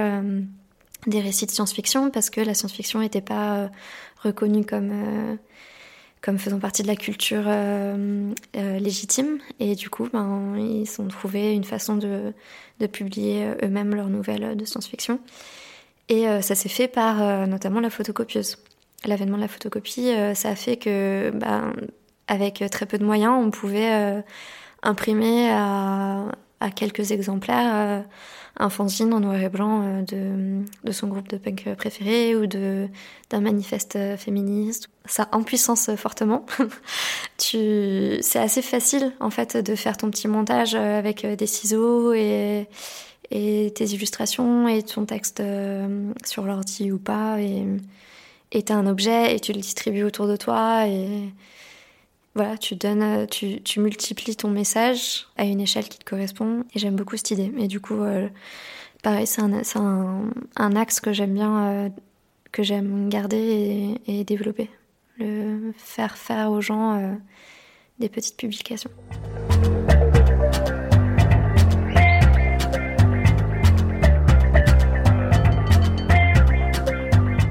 des 1.07 1.20
récits 1.20 1.46
de 1.46 1.50
science-fiction 1.50 2.11
parce 2.11 2.30
que 2.30 2.40
la 2.40 2.54
science-fiction 2.54 3.00
n'était 3.00 3.20
pas 3.20 3.68
reconnue 4.22 4.64
comme 4.64 5.38
comme 6.24 6.38
faisant 6.38 6.58
partie 6.58 6.82
de 6.82 6.87
la 6.87 6.96
culture 6.96 7.44
euh, 7.46 8.32
euh, 8.56 8.78
légitime. 8.78 9.40
Et 9.60 9.74
du 9.74 9.90
coup, 9.90 10.08
ben, 10.10 10.56
ils 10.56 10.88
ont 10.98 11.08
trouvé 11.08 11.52
une 11.52 11.64
façon 11.64 11.96
de, 11.96 12.32
publier 12.87 13.44
euh, 13.44 13.66
eux-mêmes 13.66 13.94
leurs 13.94 14.08
nouvelles 14.08 14.56
de 14.56 14.64
science-fiction. 14.64 15.20
Et 16.08 16.26
ça 16.42 16.54
s'est 16.54 16.68
fait 16.68 16.87
par 16.87 17.46
notamment 17.46 17.80
la 17.80 17.88
photocopieuse. 17.88 18.58
L'avènement 19.06 19.38
de 19.38 19.42
la 19.42 19.48
photocopie, 19.48 20.12
ça 20.34 20.50
a 20.50 20.54
fait 20.54 20.76
que, 20.76 21.30
ben, 21.30 21.72
avec 22.28 22.62
très 22.70 22.84
peu 22.84 22.98
de 22.98 23.04
moyens, 23.06 23.32
on 23.42 23.50
pouvait 23.50 24.22
imprimer 24.82 25.48
à, 25.50 26.26
à, 26.60 26.70
quelques 26.70 27.12
exemplaires 27.12 28.04
un 28.56 28.70
fanzine 28.70 29.12
en 29.12 29.20
noir 29.20 29.40
et 29.40 29.48
blanc 29.48 29.82
euh, 29.82 30.02
de, 30.02 30.64
de 30.84 30.92
son 30.92 31.08
groupe 31.08 31.28
de 31.28 31.36
punk 31.36 31.74
préféré 31.76 32.36
ou 32.36 32.46
de 32.46 32.88
d'un 33.30 33.40
manifeste 33.40 33.98
féministe. 34.16 34.88
Ça 35.06 35.28
puissance 35.44 35.90
fortement. 35.96 36.46
tu, 37.38 38.18
c'est 38.20 38.38
assez 38.38 38.62
facile 38.62 39.12
en 39.20 39.30
fait 39.30 39.56
de 39.56 39.74
faire 39.74 39.96
ton 39.96 40.10
petit 40.10 40.28
montage 40.28 40.74
avec 40.74 41.26
des 41.26 41.46
ciseaux 41.46 42.12
et 42.12 42.68
et 43.30 43.72
tes 43.74 43.86
illustrations 43.86 44.68
et 44.68 44.82
ton 44.82 45.06
texte 45.06 45.40
euh, 45.40 46.12
sur 46.24 46.44
l'ordi 46.44 46.92
ou 46.92 46.98
pas 46.98 47.40
et 47.40 47.64
et 48.52 48.62
t'as 48.62 48.74
un 48.74 48.86
objet 48.86 49.34
et 49.34 49.40
tu 49.40 49.52
le 49.52 49.60
distribues 49.60 50.04
autour 50.04 50.28
de 50.28 50.36
toi 50.36 50.86
et 50.86 51.32
voilà, 52.37 52.59
tu 52.59 52.75
donnes, 52.75 53.03
euh, 53.03 53.27
tu, 53.27 53.62
tu, 53.62 53.79
multiplies 53.79 54.35
ton 54.35 54.51
message 54.51 55.29
à 55.37 55.44
une 55.44 55.61
échelle 55.61 55.88
qui 55.88 56.01
te 56.01 56.05
correspond. 56.05 56.64
Et 56.75 56.81
j'aime 56.81 56.97
beaucoup 56.97 57.16
cette 57.16 57.31
idée. 57.31 57.53
Et 57.59 57.68
du 57.68 57.79
coup, 57.79 58.03
euh, 58.03 58.29
pareil, 59.05 59.25
c'est 59.29 59.40
un, 59.40 59.53
un, 59.77 60.31
un, 60.57 60.77
axe 60.77 60.99
que 60.99 61.12
j'aime 61.12 61.35
bien, 61.35 61.64
euh, 61.64 61.88
que 62.51 62.64
j'aime 62.64 63.09
garder 63.09 64.01
et, 64.09 64.25
développer. 64.25 64.68
Le 65.18 65.73
faire 65.77 66.16
faire 66.16 66.51
aux 66.51 66.61
gens 66.61 67.16
des 68.01 68.09
petites 68.09 68.37
publications. 68.37 68.90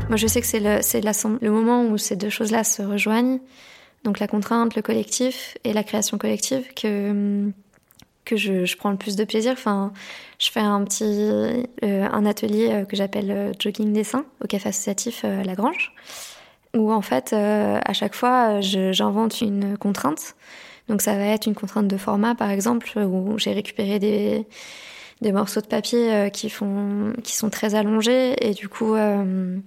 Moi, 0.09 0.17
je 0.17 0.27
sais 0.27 0.41
que 0.41 0.47
c'est 0.47 0.59
le, 0.59 1.39
le 1.41 1.51
moment 1.51 1.85
où 1.85 1.97
ces 1.97 2.17
deux 2.17 2.29
choses-là 2.29 2.65
se 2.65 2.81
rejoignent 2.81 3.39
donc 4.03 4.19
la 4.19 4.27
contrainte, 4.27 4.75
le 4.75 4.81
collectif 4.81 5.57
et 5.63 5.73
la 5.73 5.83
création 5.83 6.17
collective, 6.17 6.65
que 6.75 7.51
que 8.25 8.37
je, 8.37 8.77
prends 8.77 8.91
le 8.91 8.95
plus 8.95 9.17
de 9.17 9.25
plaisir. 9.25 9.51
Enfin, 9.51 9.91
je 10.39 10.49
fais 10.49 10.61
un 10.61 10.81
petit 10.85 11.03
euh, 11.03 11.63
un 11.81 12.25
atelier 12.25 12.85
que 12.87 12.95
j'appelle 12.95 13.51
jogging 13.59 13.91
dessin 13.91 14.25
au 14.41 14.47
café 14.47 14.69
associatif 14.69 15.25
à 15.25 15.43
La 15.43 15.55
Grange, 15.55 15.91
où 16.73 16.93
en 16.93 17.01
fait, 17.01 17.33
à 17.33 17.93
chaque 17.93 18.15
fois, 18.15 18.61
j'invente 18.61 19.41
une 19.41 19.77
contrainte. 19.77 20.35
Donc 20.87 21.01
ça 21.01 21.17
va 21.17 21.25
être 21.25 21.47
une 21.47 21.55
contrainte 21.55 21.89
de 21.89 21.97
format, 21.97 22.33
par 22.33 22.49
exemple, 22.49 22.97
où 22.97 23.37
j'ai 23.37 23.51
récupéré 23.51 23.99
des 23.99 24.47
des 25.23 25.31
morceaux 25.31 25.61
de 25.61 25.67
papier 25.67 26.13
euh, 26.13 26.29
qui 26.29 26.49
font 26.51 27.13
qui 27.23 27.35
sont 27.35 27.49
très 27.49 27.73
allongés 27.73 28.35
et 28.45 28.53
du 28.53 28.69
coup 28.69 28.93
euh, 28.93 29.57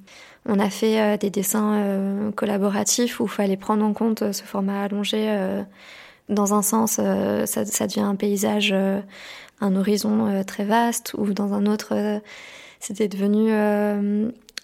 on 0.49 0.59
a 0.59 0.71
fait 0.71 1.01
euh, 1.01 1.17
des 1.17 1.31
dessins 1.31 2.33
collaboratifs 2.35 3.21
où 3.21 3.25
il 3.25 3.31
fallait 3.31 3.57
prendre 3.57 3.85
en 3.85 3.93
compte 3.93 4.33
ce 4.33 4.43
format 4.43 4.85
allongé 4.85 5.29
dans 6.29 6.55
un 6.55 6.63
sens 6.63 6.93
ça, 6.93 7.47
ça, 7.47 7.87
devient 7.87 8.01
un 8.01 8.17
paysage 8.17 8.75
un 9.61 9.77
horizon 9.77 10.43
très 10.45 10.65
vaste 10.65 11.15
ou 11.17 11.33
dans 11.33 11.53
un 11.53 11.67
autre 11.67 12.21
c'était 12.81 13.09
devenu 13.09 13.51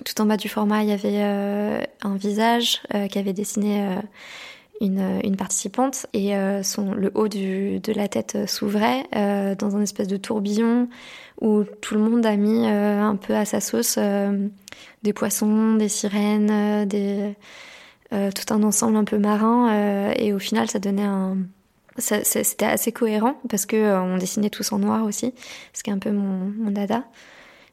tout 0.04 0.20
en 0.20 0.26
bas 0.26 0.36
du 0.36 0.48
format 0.48 0.82
il 0.82 0.88
y 0.88 0.92
avait 0.92 1.22
un 2.02 2.16
visage 2.16 2.82
qui 3.10 3.18
avait 3.18 3.32
dessiné 3.32 3.98
une, 4.82 5.20
une 5.22 5.36
participante 5.36 6.06
et 6.12 6.36
euh, 6.36 6.62
son, 6.62 6.92
le 6.92 7.12
haut 7.14 7.28
de 7.28 7.92
la 7.92 8.08
tête 8.08 8.36
s'ouvrait 8.46 9.04
euh, 9.14 9.54
dans 9.54 9.76
un 9.76 9.80
espèce 9.80 10.08
de 10.08 10.16
tourbillon 10.16 10.88
où 11.40 11.62
tout 11.80 11.94
le 11.94 12.00
monde 12.00 12.26
a 12.26 12.36
mis 12.36 12.66
euh, 12.66 13.00
un 13.00 13.14
peu 13.14 13.34
à 13.34 13.44
sa 13.44 13.60
sauce 13.60 13.98
des 15.02 15.12
poissons, 15.12 15.76
des 15.76 15.88
sirènes, 15.88 16.88
tout 16.90 18.54
un 18.54 18.62
ensemble 18.64 18.96
un 18.96 19.04
peu 19.04 19.18
marin 19.18 20.12
et 20.16 20.32
au 20.32 20.38
final 20.38 20.68
ça 20.68 20.78
donnait 20.78 21.02
un 21.04 21.38
c'était 21.98 22.64
assez 22.64 22.90
cohérent 22.90 23.38
parce 23.50 23.66
que 23.66 24.00
on 24.00 24.16
dessinait 24.16 24.48
tous 24.48 24.72
en 24.72 24.78
noir 24.78 25.04
aussi, 25.04 25.34
ce 25.74 25.82
qui 25.82 25.90
est 25.90 25.92
un 25.92 25.98
peu 25.98 26.10
mon, 26.10 26.70
dada. 26.70 27.04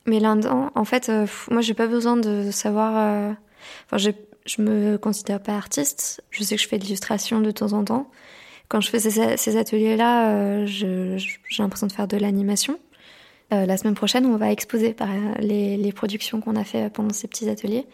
Mais 0.06 0.20
là-dedans, 0.20 0.72
en 0.76 0.84
fait, 0.84 1.10
moi 1.50 1.62
j'ai 1.62 1.74
pas 1.74 1.88
besoin 1.88 2.18
de 2.18 2.52
savoir. 2.52 3.34
Je 4.50 4.62
me 4.62 4.98
considère 4.98 5.42
pas 5.42 5.56
artiste. 5.56 6.24
Je 6.32 6.44
sais 6.44 6.56
que 6.56 6.62
je 6.62 6.68
fais 6.68 6.78
de 6.78 6.84
l'illustration 6.84 7.40
de 7.40 7.52
temps 7.52 7.74
en 7.74 7.84
temps. 7.84 8.10
Quand 8.68 8.82
je 8.82 8.90
fais 8.90 9.00
ces, 9.00 9.58
ateliers-là, 9.58 10.30
euh, 10.30 10.66
j'ai 10.66 11.18
l'impression 11.60 11.88
de 11.88 11.92
faire 11.92 12.08
de 12.08 12.18
l'animation. 12.18 12.80
Euh, 13.52 13.66
la 13.66 13.78
semaine 13.78 13.96
prochaine, 13.96 14.26
on 14.26 14.38
va 14.38 14.52
exposer 14.52 14.96
les, 15.40 15.92
productions 15.92 16.42
qu'on 16.42 16.56
a 16.56 16.64
fait 16.64 16.92
pendant 16.92 17.14
ces 17.14 17.28
petits 17.28 17.50
ateliers. 17.50 17.86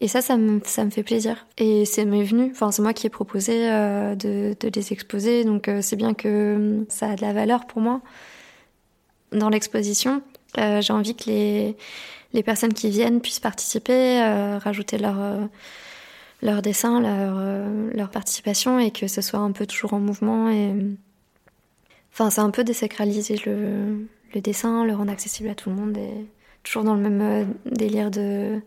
Et 0.00 0.08
ça, 0.08 0.20
ça 0.20 0.36
me, 0.36 0.60
fait 0.90 1.02
plaisir. 1.04 1.46
Et 1.58 1.84
c'est 1.84 2.04
venu, 2.04 2.50
enfin, 2.50 2.72
c'est 2.72 2.82
moi 2.82 2.92
qui 2.92 3.06
ai 3.06 3.10
proposé 3.10 3.70
euh, 3.70 4.16
de, 4.16 4.56
les 4.74 4.92
exposer, 4.92 5.44
donc 5.44 5.70
c'est 5.80 5.96
bien 5.96 6.14
que 6.14 6.84
ça 6.88 7.10
a 7.10 7.16
de 7.16 7.22
la 7.22 7.32
valeur 7.32 7.66
pour 7.66 7.80
moi. 7.80 8.00
Dans 9.30 9.48
l'exposition, 9.48 10.22
j'ai 10.56 10.92
envie 10.92 11.14
que 11.14 11.30
les, 11.30 11.76
les 12.32 12.42
personnes 12.42 12.72
qui 12.72 12.90
viennent 12.90 13.20
puissent 13.20 13.40
participer, 13.40 14.22
euh, 14.22 14.58
rajouter 14.58 14.98
leur 14.98 15.20
euh, 15.20 15.46
leur 16.42 16.62
dessin, 16.62 17.00
leur 17.00 17.36
euh, 17.38 17.90
leur 17.94 18.10
participation 18.10 18.78
et 18.78 18.90
que 18.90 19.06
ce 19.06 19.20
soit 19.20 19.40
un 19.40 19.52
peu 19.52 19.66
toujours 19.66 19.94
en 19.94 20.00
mouvement 20.00 20.50
et 20.50 20.74
enfin 22.12 22.30
c'est 22.30 22.40
un 22.40 22.50
peu 22.50 22.64
désacraliser 22.64 23.36
le 23.46 24.06
le 24.34 24.40
dessin, 24.40 24.84
le 24.84 24.94
rendre 24.94 25.12
accessible 25.12 25.48
à 25.50 25.54
tout 25.54 25.70
le 25.70 25.76
monde 25.76 25.96
et 25.96 26.26
toujours 26.62 26.84
dans 26.84 26.94
le 26.94 27.08
même 27.08 27.54
délire 27.66 28.10
de 28.10 28.60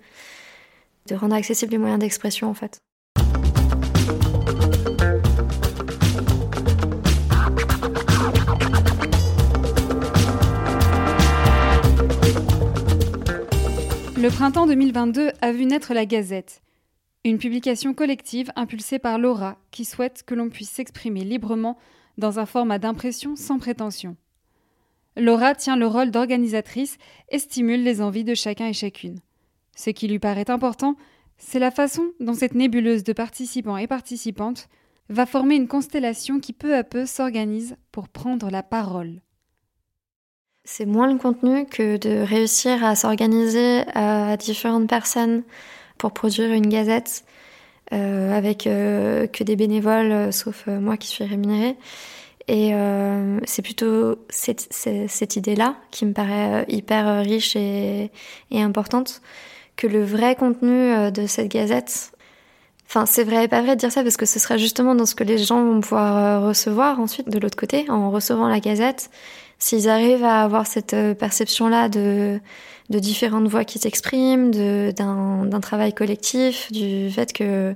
de 1.08 1.16
rendre 1.16 1.36
accessible 1.36 1.72
les 1.72 1.78
moyens 1.78 2.00
d'expression 2.00 2.50
en 2.50 2.54
fait. 2.54 2.80
Le 14.26 14.32
printemps 14.32 14.66
2022 14.66 15.34
a 15.40 15.52
vu 15.52 15.68
naître 15.68 15.94
la 15.94 16.08
Gazette, 16.08 16.64
une 17.24 17.38
publication 17.38 17.94
collective 17.94 18.52
impulsée 18.56 18.98
par 18.98 19.20
Laura 19.20 19.60
qui 19.70 19.86
souhaite 19.86 20.24
que 20.26 20.34
l'on 20.34 20.50
puisse 20.50 20.72
s'exprimer 20.72 21.24
librement 21.24 21.78
dans 22.18 22.40
un 22.40 22.48
format 22.48 22.80
d'impression 22.80 23.36
sans 23.36 23.60
prétention. 23.60 24.18
Laura 25.16 25.54
tient 25.54 25.76
le 25.76 25.86
rôle 25.86 26.10
d'organisatrice 26.10 26.98
et 27.30 27.38
stimule 27.38 27.84
les 27.84 28.02
envies 28.02 28.24
de 28.24 28.34
chacun 28.34 28.66
et 28.66 28.74
chacune. 28.74 29.20
Ce 29.76 29.92
qui 29.92 30.08
lui 30.08 30.18
paraît 30.18 30.50
important, 30.50 30.96
c'est 31.38 31.60
la 31.60 31.70
façon 31.70 32.12
dont 32.20 32.34
cette 32.34 32.56
nébuleuse 32.56 33.04
de 33.04 33.14
participants 33.14 33.78
et 33.78 33.86
participantes 33.86 34.70
va 35.08 35.28
former 35.28 35.54
une 35.54 35.68
constellation 35.68 36.40
qui 36.40 36.52
peu 36.52 36.76
à 36.76 36.84
peu 36.84 37.06
s'organise 37.06 37.76
pour 37.92 38.10
prendre 38.10 38.50
la 38.50 38.64
parole. 38.64 39.22
C'est 40.68 40.88
moins 40.88 41.12
le 41.12 41.20
contenu 41.20 41.68
que 41.68 41.98
de 41.98 42.26
réussir 42.26 42.84
à 42.84 42.96
s'organiser 42.96 43.84
à 43.94 44.36
différentes 44.36 44.90
personnes 44.90 45.44
pour 46.00 46.12
produire 46.12 46.52
une 46.52 46.68
gazette 46.68 47.24
euh, 47.94 48.36
avec 48.36 48.66
euh, 48.66 49.28
que 49.28 49.44
des 49.44 49.56
bénévoles, 49.56 50.12
euh, 50.12 50.32
sauf 50.32 50.66
moi 50.66 50.98
qui 50.98 51.08
suis 51.08 51.24
rémunérée. 51.24 51.76
Et 52.48 52.74
c'est 53.46 53.64
plutôt 53.64 54.20
cette, 54.30 54.72
cette 54.72 55.36
idée-là 55.36 55.78
qui 55.90 56.06
me 56.06 56.14
paraît 56.14 56.64
hyper 56.68 57.24
riche 57.24 57.56
et, 57.56 58.12
et, 58.52 58.62
importante 58.62 59.24
que 59.76 59.88
le 59.88 60.04
vrai 60.04 60.36
contenu 60.36 61.12
de 61.12 61.26
cette 61.26 61.48
gazette. 61.48 62.12
Enfin, 62.88 63.08
c'est 63.08 63.24
vrai 63.24 63.46
et 63.46 63.48
pas 63.48 63.64
vrai 63.64 63.76
de 63.76 63.80
dire 63.80 63.92
ça 63.92 64.04
parce 64.04 64.16
que 64.16 64.28
ce 64.28 64.38
sera 64.38 64.58
justement 64.58 64.94
dans 64.94 65.08
ce 65.08 65.16
que 65.16 65.24
les 65.24 65.40
gens 65.40 65.66
vont 65.66 65.82
pouvoir 65.82 66.44
recevoir 66.44 67.00
ensuite 67.00 67.30
de 67.30 67.40
l'autre 67.40 67.58
côté 67.58 67.90
en 67.90 68.12
recevant 68.12 68.48
la 68.48 68.60
gazette 68.60 69.10
S'ils 69.60 69.90
arrivent 69.90 70.24
à 70.24 70.44
avoir 70.44 70.68
cette 70.68 70.94
euh, 70.94 71.14
perception-là 71.14 71.90
de, 71.90 72.40
différentes 72.90 73.48
voix 73.48 73.64
qui 73.64 73.80
s'expriment, 73.80 74.52
d'un 74.52 75.60
travail 75.62 75.94
collectif, 75.94 76.72
du 76.72 77.10
fait 77.10 77.34
que 77.34 77.76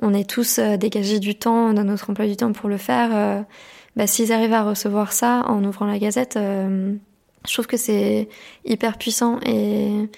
on 0.00 0.14
est 0.14 0.28
tous 0.28 0.58
euh, 0.58 0.76
dégagés 0.76 1.18
du 1.18 1.34
temps 1.34 1.72
dans 1.72 1.84
notre 1.84 2.10
emploi 2.10 2.26
du 2.26 2.36
temps 2.36 2.52
pour 2.52 2.68
le 2.68 2.76
faire, 2.76 3.10
euh, 3.12 3.42
bah, 3.96 4.06
s'ils 4.06 4.32
arrivent 4.32 4.52
à 4.52 4.62
recevoir 4.62 5.12
ça 5.12 5.44
en 5.48 5.64
ouvrant 5.64 5.86
la 5.86 5.98
gazette, 5.98 6.38
je 6.38 7.52
trouve 7.52 7.66
que 7.66 7.76
c'est 7.76 8.28
hyper 8.64 8.96
puissant 8.96 9.40
et, 9.44 10.08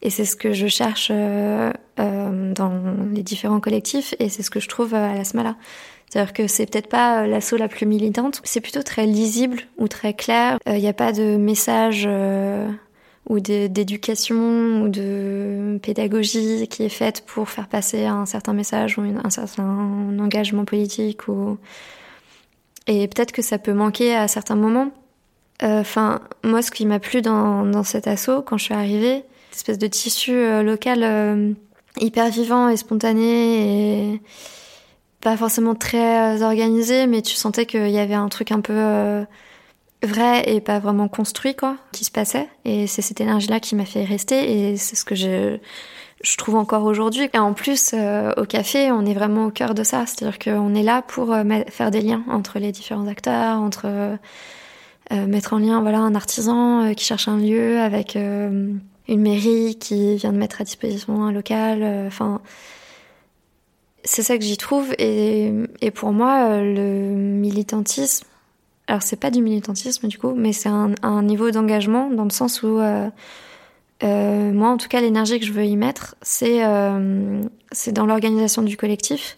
et 0.00 0.10
c'est 0.10 0.24
ce 0.24 0.34
que 0.34 0.54
je 0.54 0.66
cherche 0.66 1.10
dans 1.10 2.72
les 3.12 3.22
différents 3.22 3.60
collectifs 3.60 4.14
et 4.18 4.30
c'est 4.30 4.42
ce 4.42 4.50
que 4.50 4.60
je 4.60 4.68
trouve 4.68 4.94
à 4.94 5.14
la 5.14 5.24
SMALA. 5.24 5.56
C'est-à-dire 6.08 6.32
que 6.32 6.46
c'est 6.46 6.66
peut-être 6.66 6.88
pas 6.88 7.22
euh, 7.22 7.26
l'assaut 7.26 7.56
la 7.56 7.68
plus 7.68 7.86
militante, 7.86 8.40
c'est 8.44 8.60
plutôt 8.60 8.82
très 8.82 9.06
lisible 9.06 9.60
ou 9.76 9.88
très 9.88 10.14
clair. 10.14 10.58
Il 10.66 10.72
euh, 10.72 10.78
n'y 10.78 10.88
a 10.88 10.94
pas 10.94 11.12
de 11.12 11.36
message 11.36 12.04
euh, 12.06 12.68
ou 13.28 13.40
d'éducation 13.40 14.82
ou 14.82 14.88
de 14.88 15.78
pédagogie 15.82 16.66
qui 16.68 16.82
est 16.82 16.88
faite 16.88 17.24
pour 17.26 17.50
faire 17.50 17.68
passer 17.68 18.06
un 18.06 18.24
certain 18.24 18.54
message 18.54 18.96
ou 18.98 19.02
un 19.02 19.30
certain 19.30 20.16
engagement 20.18 20.64
politique 20.64 21.20
et 22.86 23.06
peut-être 23.06 23.32
que 23.32 23.42
ça 23.42 23.58
peut 23.58 23.74
manquer 23.74 24.16
à 24.16 24.28
certains 24.28 24.56
moments. 24.56 24.90
Enfin, 25.60 26.22
moi, 26.42 26.62
ce 26.62 26.70
qui 26.70 26.86
m'a 26.86 27.00
plu 27.00 27.20
dans, 27.20 27.66
dans 27.66 27.82
cet 27.82 28.06
assaut 28.06 28.40
quand 28.40 28.56
je 28.56 28.64
suis 28.64 28.74
arrivée, 28.74 29.24
cette 29.50 29.58
espèce 29.58 29.78
de 29.78 29.88
tissu 29.88 30.62
local 30.62 31.54
hyper 32.00 32.30
vivant 32.30 32.70
et 32.70 32.78
spontané 32.78 34.14
et 34.14 34.20
pas 35.20 35.36
forcément 35.36 35.74
très 35.74 36.36
euh, 36.36 36.44
organisé, 36.44 37.06
mais 37.06 37.22
tu 37.22 37.34
sentais 37.34 37.66
qu'il 37.66 37.90
y 37.90 37.98
avait 37.98 38.14
un 38.14 38.28
truc 38.28 38.52
un 38.52 38.60
peu 38.60 38.74
euh, 38.74 39.24
vrai 40.02 40.48
et 40.48 40.60
pas 40.60 40.78
vraiment 40.78 41.08
construit, 41.08 41.54
quoi, 41.54 41.76
qui 41.92 42.04
se 42.04 42.10
passait. 42.10 42.48
Et 42.64 42.86
c'est 42.86 43.02
cette 43.02 43.20
énergie-là 43.20 43.60
qui 43.60 43.74
m'a 43.74 43.84
fait 43.84 44.04
rester, 44.04 44.70
et 44.70 44.76
c'est 44.76 44.96
ce 44.96 45.04
que 45.04 45.14
je, 45.14 45.58
trouve 46.36 46.54
encore 46.54 46.84
aujourd'hui. 46.84 47.28
Et 47.32 47.38
en 47.38 47.52
plus, 47.52 47.92
euh, 47.94 48.32
au 48.36 48.44
café, 48.44 48.92
on 48.92 49.04
est 49.06 49.14
vraiment 49.14 49.46
au 49.46 49.50
cœur 49.50 49.74
de 49.74 49.82
ça, 49.82 50.04
c'est-à-dire 50.06 50.38
qu'on 50.38 50.74
est 50.74 50.82
là 50.82 51.02
pour 51.02 51.34
faire 51.68 51.90
des 51.90 52.00
liens 52.00 52.22
entre 52.28 52.58
les 52.58 52.72
différents 52.72 53.06
acteurs, 53.06 53.58
entre 53.58 54.18
mettre 55.10 55.54
en 55.54 55.58
lien, 55.58 55.80
voilà, 55.80 55.98
un 55.98 56.14
artisan 56.14 56.92
qui 56.94 57.04
cherche 57.04 57.28
un 57.28 57.38
lieu 57.38 57.80
avec 57.80 58.14
une 58.14 58.80
mairie 59.08 59.78
qui 59.80 60.16
vient 60.16 60.32
de 60.32 60.38
mettre 60.38 60.60
à 60.60 60.64
disposition 60.64 61.24
un 61.24 61.32
local, 61.32 62.06
enfin 62.06 62.42
c'est 64.08 64.22
ça 64.22 64.38
que 64.38 64.44
j'y 64.44 64.56
trouve. 64.56 64.94
Et, 64.98 65.52
pour 65.94 66.12
moi 66.12 66.48
euh, 66.48 66.74
le 66.74 67.14
militantisme 67.14 68.26
alors 68.86 69.02
c'est 69.02 69.16
pas 69.16 69.30
du 69.30 69.42
militantisme 69.42 70.06
du 70.08 70.16
coup 70.16 70.32
mais 70.34 70.52
c'est 70.52 70.68
un, 70.68 71.22
niveau 71.22 71.50
d'engagement 71.50 72.08
dans 72.08 72.24
le 72.24 72.30
sens 72.30 72.62
où 72.62 72.78
euh, 72.78 73.08
euh, 74.02 74.52
moi 74.52 74.70
en 74.70 74.76
tout 74.76 74.88
cas 74.88 75.00
l'énergie 75.00 75.38
que 75.40 75.44
je 75.44 75.52
veux 75.52 75.64
y 75.64 75.76
mettre 75.76 76.14
c'est 76.22 76.62
dans 76.62 78.06
l'organisation 78.06 78.62
du 78.62 78.76
collectif. 78.76 79.36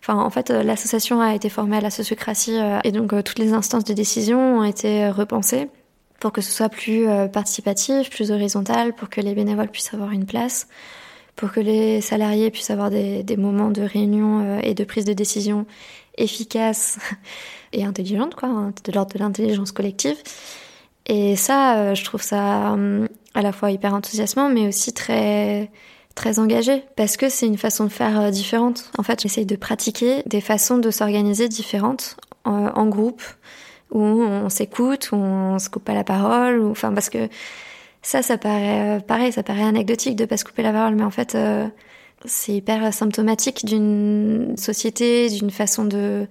Enfin 0.00 0.18
en 0.18 0.30
fait 0.30 0.50
l'association 0.50 1.20
a 1.20 1.34
été 1.34 1.48
formée 1.48 1.76
à 1.76 1.80
la 1.80 1.90
sociocratie 1.90 2.58
et 2.82 2.92
donc 2.92 3.10
toutes 3.22 3.38
les 3.38 3.52
instances 3.52 3.84
de 3.84 3.92
décision 3.92 4.58
ont 4.58 4.64
été 4.64 5.08
repensées 5.10 5.68
pour 6.18 6.32
que 6.32 6.40
ce 6.40 6.50
soit 6.50 6.68
plus 6.68 7.06
participatif 7.32 8.10
plus 8.10 8.32
horizontal 8.32 8.94
pour 8.94 9.08
que 9.08 9.20
les 9.20 9.34
bénévoles 9.34 9.68
puissent 9.68 9.94
avoir 9.94 10.10
une 10.10 10.26
place 10.26 10.66
pour 11.40 11.52
que 11.52 11.60
les 11.60 12.02
salariés 12.02 12.50
puissent 12.50 12.68
avoir 12.68 12.90
des, 12.90 13.24
moments 13.38 13.70
de 13.70 13.80
réunion 13.80 14.44
euh, 14.44 14.60
et 14.62 14.74
de 14.74 14.84
prise 14.84 15.06
de 15.06 15.14
décision 15.14 15.64
efficaces 16.18 16.98
et 17.72 17.82
intelligentes, 17.82 18.36
hein, 18.42 18.74
de 18.84 18.92
l'ordre 18.92 19.14
de 19.14 19.18
l'intelligence 19.18 19.72
collective. 19.72 20.18
Et 21.06 21.36
ça, 21.36 21.78
euh, 21.78 21.94
je 21.94 22.04
trouve 22.04 22.20
ça 22.20 22.72
hum, 22.72 23.08
à 23.32 23.40
la 23.40 23.52
fois 23.52 23.70
hyper 23.70 23.94
enthousiasmant, 23.94 24.50
mais 24.50 24.68
aussi 24.68 24.92
très 24.92 25.70
très 26.14 26.38
engagé 26.38 26.84
parce 26.96 27.16
que 27.16 27.30
c'est 27.30 27.46
une 27.46 27.56
façon 27.56 27.84
de 27.84 27.88
faire 27.88 28.20
euh, 28.20 28.30
différente. 28.30 28.90
En 28.98 29.02
fait, 29.02 29.22
j'essaye 29.22 29.46
de 29.46 29.56
pratiquer 29.56 30.22
des 30.26 30.42
façons 30.42 30.76
de 30.76 30.90
s'organiser 30.90 31.48
différentes 31.48 32.18
en, 32.44 32.86
groupe 32.86 33.22
où 33.90 34.00
on 34.00 34.48
s'écoute, 34.50 35.10
où 35.12 35.16
on 35.16 35.58
se 35.58 35.70
coupe 35.70 35.84
pas 35.84 35.94
la 35.94 36.04
parole, 36.04 36.62
enfin 36.66 36.92
parce 36.92 37.08
que 37.08 37.28
ça, 38.02 38.22
ça 38.22 38.38
paraît 38.38 38.98
euh, 38.98 39.00
pareil, 39.00 39.32
ça 39.32 39.42
paraît 39.42 39.62
anecdotique 39.62 40.16
de 40.16 40.24
pas 40.24 40.36
se 40.36 40.44
couper 40.44 40.62
la 40.62 40.72
parole, 40.72 40.94
mais 40.94 41.04
en 41.04 41.10
fait, 41.10 41.34
euh, 41.34 41.68
c'est 42.24 42.52
hyper 42.52 42.92
symptomatique 42.92 43.64
d'une 43.64 44.54
société, 44.56 45.28
d'une 45.28 45.50
façon 45.50 45.84
de, 45.84 46.26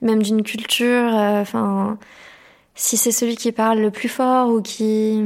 même 0.00 0.22
d'une 0.22 0.42
culture. 0.42 1.16
euh, 1.16 1.42
Enfin, 1.42 1.98
si 2.74 2.96
c'est 2.96 3.12
celui 3.12 3.36
qui 3.36 3.52
parle 3.52 3.80
le 3.80 3.90
plus 3.90 4.08
fort 4.08 4.48
ou 4.50 4.62
qui 4.62 5.20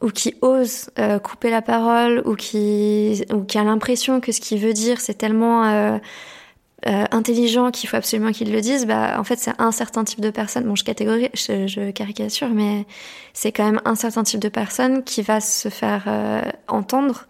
ou 0.00 0.10
qui 0.10 0.34
ose 0.42 0.90
euh, 0.98 1.18
couper 1.18 1.50
la 1.50 1.62
parole 1.62 2.22
ou 2.24 2.34
qui 2.36 3.24
ou 3.32 3.42
qui 3.42 3.58
a 3.58 3.64
l'impression 3.64 4.20
que 4.20 4.30
ce 4.32 4.40
qu'il 4.40 4.60
veut 4.60 4.72
dire 4.72 5.00
c'est 5.00 5.14
tellement 5.14 5.98
euh, 6.86 7.04
intelligent 7.10 7.72
qu'il 7.72 7.88
faut 7.88 7.96
absolument 7.96 8.30
qu'il 8.30 8.52
le 8.52 8.60
dise, 8.60 8.86
bah 8.86 9.16
en 9.18 9.24
fait 9.24 9.36
c'est 9.36 9.50
un 9.58 9.72
certain 9.72 10.04
type 10.04 10.20
de 10.20 10.30
personne. 10.30 10.72
Je 10.76 11.66
je, 11.66 11.90
caricature, 11.90 12.48
mais 12.50 12.86
c'est 13.34 13.50
quand 13.50 13.64
même 13.64 13.80
un 13.84 13.96
certain 13.96 14.22
type 14.22 14.38
de 14.38 14.48
personne 14.48 15.02
qui 15.02 15.22
va 15.22 15.40
se 15.40 15.70
faire 15.70 16.04
euh, 16.06 16.42
entendre 16.68 17.26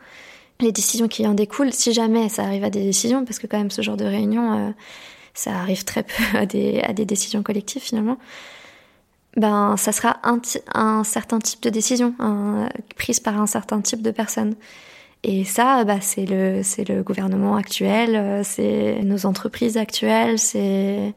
les 0.60 0.70
décisions 0.70 1.08
qui 1.08 1.26
en 1.26 1.32
découlent, 1.32 1.72
si 1.72 1.94
jamais 1.94 2.28
ça 2.28 2.42
arrive 2.42 2.62
à 2.62 2.68
des 2.68 2.82
décisions, 2.82 3.24
parce 3.24 3.38
que 3.38 3.46
quand 3.46 3.56
même 3.56 3.70
ce 3.70 3.80
genre 3.80 3.96
de 3.96 4.04
réunion, 4.04 4.52
euh, 4.52 4.70
ça 5.32 5.52
arrive 5.52 5.84
très 5.84 6.02
peu 6.02 6.22
à 6.36 6.44
des, 6.44 6.80
à 6.82 6.92
des 6.92 7.06
décisions 7.06 7.42
collectives 7.42 7.82
finalement. 7.82 8.18
Ben, 9.38 9.78
ça 9.78 9.92
sera 9.92 10.18
un, 10.24 10.42
un 10.74 11.04
certain 11.04 11.38
type 11.38 11.62
de 11.62 11.70
décision, 11.70 12.14
prise 12.96 13.20
par 13.20 13.40
un 13.40 13.46
certain 13.46 13.80
type 13.80 14.02
de 14.02 14.10
personne. 14.10 14.56
Et 15.24 15.44
ça, 15.44 15.84
bah, 15.84 16.00
c'est 16.00 16.26
le, 16.26 16.62
c'est 16.62 16.88
le 16.88 17.02
gouvernement 17.02 17.56
actuel, 17.56 18.14
euh, 18.14 18.42
c'est 18.44 19.00
nos 19.02 19.26
entreprises 19.26 19.76
actuelles, 19.76 20.38
c'est, 20.38 21.12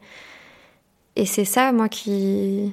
et 1.16 1.26
c'est 1.26 1.44
ça, 1.44 1.72
moi, 1.72 1.88
qui, 1.88 2.72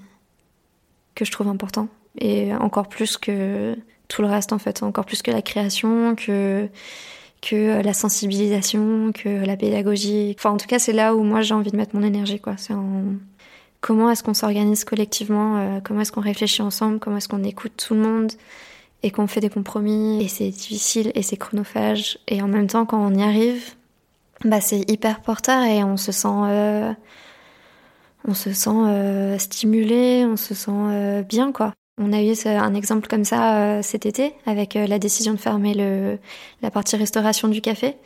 que 1.16 1.26
je 1.26 1.32
trouve 1.32 1.48
important. 1.48 1.88
Et 2.18 2.54
encore 2.56 2.90
plus 2.90 3.18
que 3.18 3.78
tout 4.08 4.22
le 4.24 4.28
reste, 4.28 4.54
en 4.54 4.60
fait, 4.60 4.82
encore 4.82 5.06
plus 5.06 5.22
que 5.22 5.32
la 5.32 5.44
création, 5.44 6.16
que, 6.16 6.68
que 7.42 7.82
la 7.82 7.94
sensibilisation, 7.94 9.12
que 9.14 9.46
la 9.46 9.56
pédagogie. 9.56 10.36
Enfin, 10.38 10.52
en 10.52 10.58
tout 10.58 10.68
cas, 10.68 10.80
c'est 10.80 10.94
là 10.94 11.16
où 11.16 11.24
moi 11.24 11.42
j'ai 11.42 11.54
envie 11.54 11.72
de 11.72 11.78
mettre 11.78 11.96
mon 11.96 12.04
énergie, 12.04 12.40
quoi. 12.40 12.56
C'est 12.58 12.74
en 12.74 13.04
comment 13.82 14.10
est-ce 14.12 14.24
qu'on 14.24 14.34
s'organise 14.34 14.84
collectivement, 14.84 15.58
euh, 15.58 15.80
comment 15.84 16.02
est-ce 16.02 16.12
qu'on 16.12 16.22
réfléchit 16.22 16.62
ensemble, 16.62 17.00
comment 17.00 17.18
est-ce 17.18 17.28
qu'on 17.28 17.44
écoute 17.44 17.74
tout 17.78 17.94
le 17.94 18.02
monde 18.02 18.32
et 19.04 19.12
qu'on 19.12 19.28
fait 19.28 19.40
des 19.40 19.50
compromis. 19.50 20.24
Et 20.24 20.28
c'est 20.28 20.50
difficile 20.50 21.12
et 21.16 21.24
c'est 21.24 21.38
chronophage. 21.38 22.20
Et 22.28 22.42
en 22.42 22.48
même 22.48 22.68
temps, 22.68 22.86
quand 22.86 23.00
on 23.00 23.14
y 23.14 23.24
arrive, 23.24 23.76
bah 24.46 24.62
c'est 24.62 24.90
hyper 24.90 25.22
porteur 25.22 25.64
et 25.64 25.84
on 25.84 25.98
se 25.98 26.12
sent, 26.12 26.28
euh, 26.28 26.94
on 28.28 28.34
se 28.34 28.54
sent 28.54 28.70
euh, 28.70 29.38
stimulé, 29.38 30.26
on 30.26 30.38
se 30.38 30.54
sent 30.54 30.72
euh, 30.72 31.24
bien, 31.24 31.52
quoi. 31.52 31.74
On 32.02 32.14
a 32.14 32.22
eu 32.22 32.34
un 32.46 32.74
exemple 32.76 33.10
comme 33.10 33.26
ça 33.26 33.84
cet 33.84 34.06
été 34.06 34.34
avec 34.46 34.76
la 34.76 35.00
décision 35.00 35.34
de 35.34 35.38
fermer 35.38 35.74
le, 35.74 36.18
la 36.62 36.72
partie 36.72 36.96
restauration 36.96 37.50
du 37.50 37.60
café. 37.60 37.98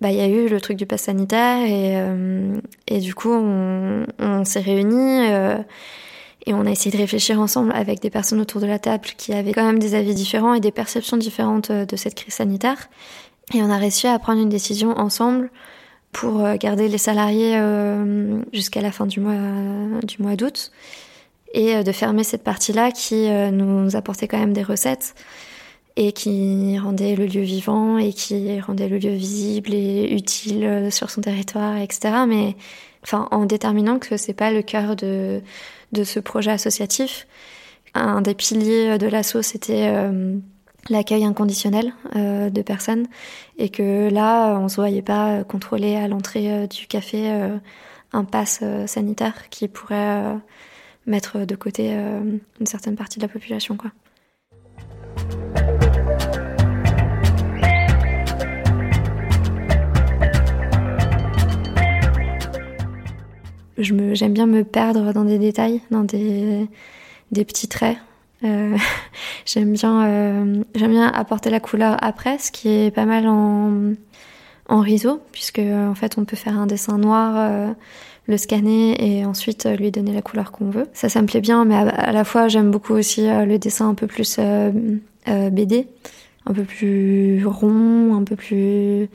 Bah, 0.00 0.10
il 0.10 0.16
y 0.16 0.20
a 0.20 0.26
eu 0.26 0.48
le 0.48 0.60
truc 0.60 0.76
du 0.76 0.84
pass 0.84 1.02
sanitaire 1.02 1.62
et, 1.62 1.94
et 2.88 2.98
du 2.98 3.14
coup, 3.14 3.30
on, 3.30 4.04
s'est 4.44 4.58
réunis 4.58 5.28
et 6.46 6.54
on 6.54 6.66
a 6.66 6.70
essayé 6.70 6.90
de 6.90 6.96
réfléchir 6.96 7.40
ensemble 7.40 7.72
avec 7.72 8.00
des 8.00 8.10
personnes 8.10 8.40
autour 8.40 8.60
de 8.60 8.66
la 8.66 8.78
table 8.78 9.08
qui 9.16 9.32
avaient 9.32 9.52
quand 9.52 9.64
même 9.64 9.78
des 9.78 9.94
avis 9.94 10.14
différents 10.14 10.54
et 10.54 10.60
des 10.60 10.72
perceptions 10.72 11.16
différentes 11.16 11.70
euh, 11.70 11.84
de 11.84 11.96
cette 11.96 12.14
crise 12.14 12.34
sanitaire. 12.34 12.88
Et 13.54 13.62
on 13.62 13.70
a 13.70 13.76
réussi 13.76 14.06
à 14.06 14.18
prendre 14.18 14.40
une 14.40 14.48
décision 14.48 14.98
ensemble 14.98 15.50
pour 16.12 16.44
euh, 16.44 16.56
garder 16.56 16.88
les 16.88 16.98
salariés 16.98 17.56
euh, 17.56 18.40
jusqu'à 18.52 18.80
la 18.80 18.92
fin 18.92 19.06
du 19.06 19.20
mois, 19.20 20.00
du 20.02 20.22
mois 20.22 20.36
d'août 20.36 20.70
et 21.52 21.82
de 21.82 21.92
fermer 21.92 22.22
cette 22.22 22.44
partie-là 22.44 22.92
qui 22.92 23.28
nous 23.28 23.96
apportait 23.96 24.28
quand 24.28 24.38
même 24.38 24.52
des 24.52 24.62
recettes 24.62 25.16
et 25.96 26.12
qui 26.12 26.78
rendait 26.78 27.16
le 27.16 27.26
lieu 27.26 27.42
vivant 27.42 27.98
et 27.98 28.12
qui 28.12 28.60
rendait 28.60 28.88
le 28.88 28.98
lieu 28.98 29.10
visible 29.10 29.74
et 29.74 30.14
utile 30.14 30.64
euh, 30.64 30.90
sur 30.90 31.10
son 31.10 31.20
territoire, 31.20 31.76
etc. 31.76 32.24
Mais 32.26 32.56
en 33.12 33.46
déterminant 33.46 33.98
que 33.98 34.16
c'est 34.16 34.34
pas 34.34 34.52
le 34.52 34.62
cœur 34.62 34.94
de, 34.94 35.42
ce 36.04 36.20
projet 36.20 36.50
associatif. 36.50 37.26
Un 37.94 38.20
des 38.20 38.34
piliers 38.34 38.98
de 38.98 39.06
l'asso, 39.08 39.42
c'était 39.42 39.88
euh, 39.88 40.36
l'accueil 40.90 41.24
inconditionnel 41.24 41.92
euh, 42.14 42.50
de 42.50 42.62
personnes 42.62 43.06
et 43.58 43.68
que 43.68 44.08
là, 44.10 44.58
on 44.58 44.68
se 44.68 44.76
voyait 44.76 45.02
pas 45.02 45.44
contrôler 45.44 45.96
à 45.96 46.06
l'entrée 46.06 46.68
du 46.68 46.86
café 46.86 47.30
un 48.12 48.24
pass 48.24 48.62
sanitaire 48.86 49.48
qui 49.50 49.66
pourrait 49.66 50.36
mettre 51.06 51.44
de 51.44 51.56
côté 51.56 51.90
une 51.92 52.66
certaine 52.66 52.96
partie 52.96 53.18
de 53.18 53.24
la 53.24 53.32
population, 53.32 53.76
quoi. 53.76 53.90
J'aime 63.80 64.32
bien 64.32 64.46
me 64.46 64.62
perdre 64.62 65.12
dans 65.12 65.24
des 65.24 65.38
détails, 65.38 65.80
dans 65.90 66.04
des, 66.04 66.68
des 67.32 67.44
petits 67.44 67.68
traits. 67.68 67.96
Euh, 68.44 68.76
j'aime 69.46 69.72
bien, 69.72 70.06
euh, 70.06 70.62
j'aime 70.74 70.92
bien 70.92 71.08
apporter 71.08 71.50
la 71.50 71.60
couleur 71.60 71.96
après, 72.02 72.38
ce 72.38 72.50
qui 72.50 72.68
est 72.68 72.90
pas 72.90 73.04
mal 73.06 73.26
en, 73.26 73.94
en 74.68 74.80
riso, 74.80 75.20
puisque 75.32 75.60
en 75.60 75.94
fait 75.94 76.18
on 76.18 76.24
peut 76.24 76.36
faire 76.36 76.58
un 76.58 76.66
dessin 76.66 76.98
noir, 76.98 77.34
euh, 77.36 77.72
le 78.26 78.36
scanner 78.36 79.18
et 79.18 79.24
ensuite 79.24 79.66
lui 79.66 79.90
donner 79.90 80.12
la 80.12 80.22
couleur 80.22 80.52
qu'on 80.52 80.70
veut. 80.70 80.86
Ça, 80.92 81.08
ça 81.08 81.20
me 81.22 81.26
plaît 81.26 81.40
bien, 81.40 81.64
mais 81.64 81.74
à, 81.74 82.12
la 82.12 82.24
fois 82.24 82.48
j'aime 82.48 82.70
beaucoup 82.70 82.92
aussi 82.92 83.26
le 83.26 83.58
dessin 83.58 83.88
un 83.88 83.94
peu 83.94 84.06
plus 84.06 84.38
BD, 85.26 85.88
un 86.46 86.52
peu 86.52 86.62
plus 86.62 87.44
rond, 87.44 88.14
un 88.14 88.22
peu 88.22 88.36
plus 88.36 89.08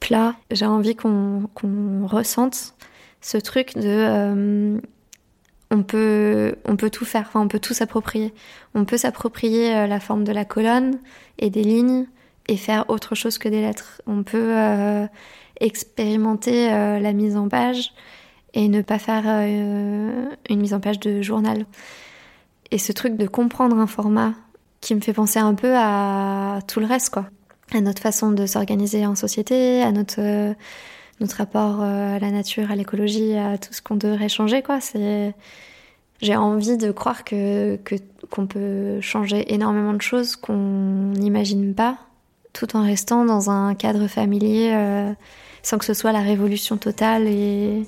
plat. 0.00 0.34
J'ai 0.50 0.66
envie 0.66 0.96
qu'on 0.96 1.48
qu'on 1.54 2.06
ressente 2.06 2.74
ce 3.20 3.38
truc 3.38 3.76
de 3.76 3.82
euh, 3.86 4.78
on 5.70 5.82
peut 5.82 6.56
on 6.64 6.76
peut 6.76 6.90
tout 6.90 7.04
faire, 7.04 7.26
enfin 7.28 7.40
on 7.40 7.48
peut 7.48 7.58
tout 7.58 7.74
s'approprier. 7.74 8.32
On 8.74 8.84
peut 8.84 8.96
s'approprier 8.96 9.74
euh, 9.74 9.86
la 9.86 10.00
forme 10.00 10.24
de 10.24 10.32
la 10.32 10.44
colonne 10.44 10.98
et 11.38 11.50
des 11.50 11.62
lignes 11.62 12.06
et 12.48 12.56
faire 12.56 12.88
autre 12.88 13.14
chose 13.14 13.38
que 13.38 13.48
des 13.48 13.60
lettres. 13.60 14.02
On 14.06 14.22
peut 14.22 14.56
euh, 14.56 15.06
expérimenter 15.60 16.68
la 16.68 17.12
mise 17.12 17.36
en 17.36 17.48
page 17.48 17.92
et 18.54 18.66
ne 18.66 18.80
pas 18.82 18.98
faire 18.98 19.26
une 19.26 20.60
mise 20.60 20.74
en 20.74 20.80
page 20.80 20.98
de 20.98 21.20
journal. 21.22 21.66
Et 22.70 22.78
ce 22.78 22.92
truc 22.92 23.16
de 23.16 23.26
comprendre 23.26 23.76
un 23.78 23.86
format 23.86 24.32
qui 24.80 24.94
me 24.94 25.00
fait 25.00 25.12
penser 25.12 25.38
un 25.38 25.54
peu 25.54 25.74
à 25.76 26.60
tout 26.66 26.80
le 26.80 26.86
reste, 26.86 27.10
quoi. 27.10 27.26
À 27.72 27.80
notre 27.82 28.00
façon 28.00 28.32
de 28.32 28.46
s'organiser 28.46 29.06
en 29.06 29.14
société, 29.14 29.82
à 29.82 29.92
notre 29.92 30.54
notre 31.20 31.36
rapport 31.36 31.80
euh, 31.80 32.16
à 32.16 32.18
la 32.18 32.30
nature, 32.30 32.70
à 32.70 32.76
l'écologie, 32.76 33.36
à 33.36 33.58
tout 33.58 33.72
ce 33.72 33.82
qu'on 33.82 33.96
devrait 33.96 34.28
changer, 34.28 34.62
quoi. 34.62 34.80
C'est, 34.80 35.34
j'ai 36.22 36.36
envie 36.36 36.76
de 36.76 36.90
croire 36.90 37.24
que, 37.24 37.76
que 37.76 37.96
qu'on 38.30 38.46
peut 38.46 39.00
changer 39.00 39.52
énormément 39.52 39.92
de 39.92 40.02
choses 40.02 40.36
qu'on 40.36 41.12
n'imagine 41.14 41.74
pas, 41.74 41.98
tout 42.52 42.76
en 42.76 42.82
restant 42.84 43.24
dans 43.24 43.50
un 43.50 43.74
cadre 43.74 44.06
familier, 44.06 44.72
euh, 44.72 45.12
sans 45.62 45.78
que 45.78 45.84
ce 45.84 45.94
soit 45.94 46.12
la 46.12 46.20
révolution 46.20 46.76
totale 46.76 47.26
et 47.26 47.84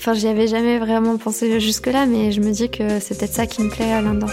Enfin, 0.00 0.14
j'y 0.14 0.28
avais 0.28 0.46
jamais 0.46 0.78
vraiment 0.78 1.18
pensé 1.18 1.60
jusque-là, 1.60 2.06
mais 2.06 2.32
je 2.32 2.40
me 2.40 2.52
dis 2.52 2.70
que 2.70 3.00
c'est 3.00 3.18
peut-être 3.18 3.34
ça 3.34 3.46
qui 3.46 3.60
me 3.60 3.68
plaît 3.68 4.00
là-dedans. 4.00 4.28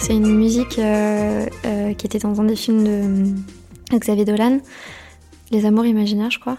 C'est 0.00 0.16
une 0.16 0.36
musique 0.58 0.78
euh, 0.80 1.46
euh, 1.66 1.94
qui 1.94 2.06
était 2.06 2.18
dans 2.18 2.40
un 2.40 2.44
des 2.44 2.56
films 2.56 2.82
de 2.82 3.02
euh, 3.94 3.98
Xavier 3.98 4.24
Dolan, 4.24 4.58
Les 5.52 5.66
Amours 5.66 5.86
imaginaires, 5.86 6.32
je 6.32 6.40
crois, 6.40 6.56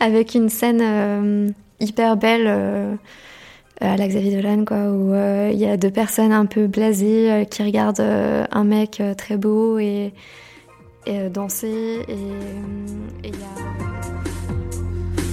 avec 0.00 0.34
une 0.34 0.50
scène 0.50 0.80
euh, 0.82 1.48
hyper 1.80 2.18
belle 2.18 2.44
euh, 2.46 2.94
à 3.80 3.96
la 3.96 4.06
Xavier 4.06 4.36
Dolan, 4.36 4.66
quoi, 4.66 4.90
où 4.90 5.14
euh, 5.14 5.48
il 5.50 5.58
y 5.58 5.66
a 5.66 5.78
deux 5.78 5.90
personnes 5.90 6.32
un 6.32 6.44
peu 6.44 6.66
blasées 6.66 7.32
euh, 7.32 7.44
qui 7.44 7.62
regardent 7.62 8.00
euh, 8.00 8.44
un 8.52 8.64
mec 8.64 9.00
euh, 9.00 9.14
très 9.14 9.38
beau 9.38 9.78
et, 9.78 10.12
et 11.06 11.18
euh, 11.18 11.30
danser, 11.30 12.02
et 12.06 12.12
et 12.12 13.28
il 13.28 13.30
y 13.30 13.32
a... 13.32 13.36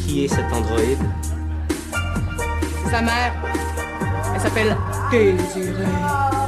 Qui 0.07 0.23
est 0.23 0.29
cet 0.29 0.53
androïde? 0.53 0.99
Sa 2.89 3.01
mère. 3.01 3.33
Elle 4.33 4.41
s'appelle 4.41 4.77
Désirée. 5.11 6.44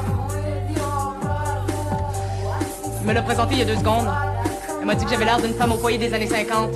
Me 3.08 3.14
l'a 3.14 3.22
présenté 3.22 3.54
il 3.54 3.60
y 3.60 3.62
a 3.62 3.66
deux 3.66 3.78
secondes. 3.78 4.08
Elle 4.80 4.86
m'a 4.86 4.94
dit 4.94 5.06
que 5.06 5.12
j'avais 5.12 5.24
l'air 5.24 5.40
d'une 5.40 5.54
femme 5.54 5.72
au 5.72 5.78
foyer 5.78 5.98
des 5.98 6.14
années 6.14 6.28
50. 6.28 6.72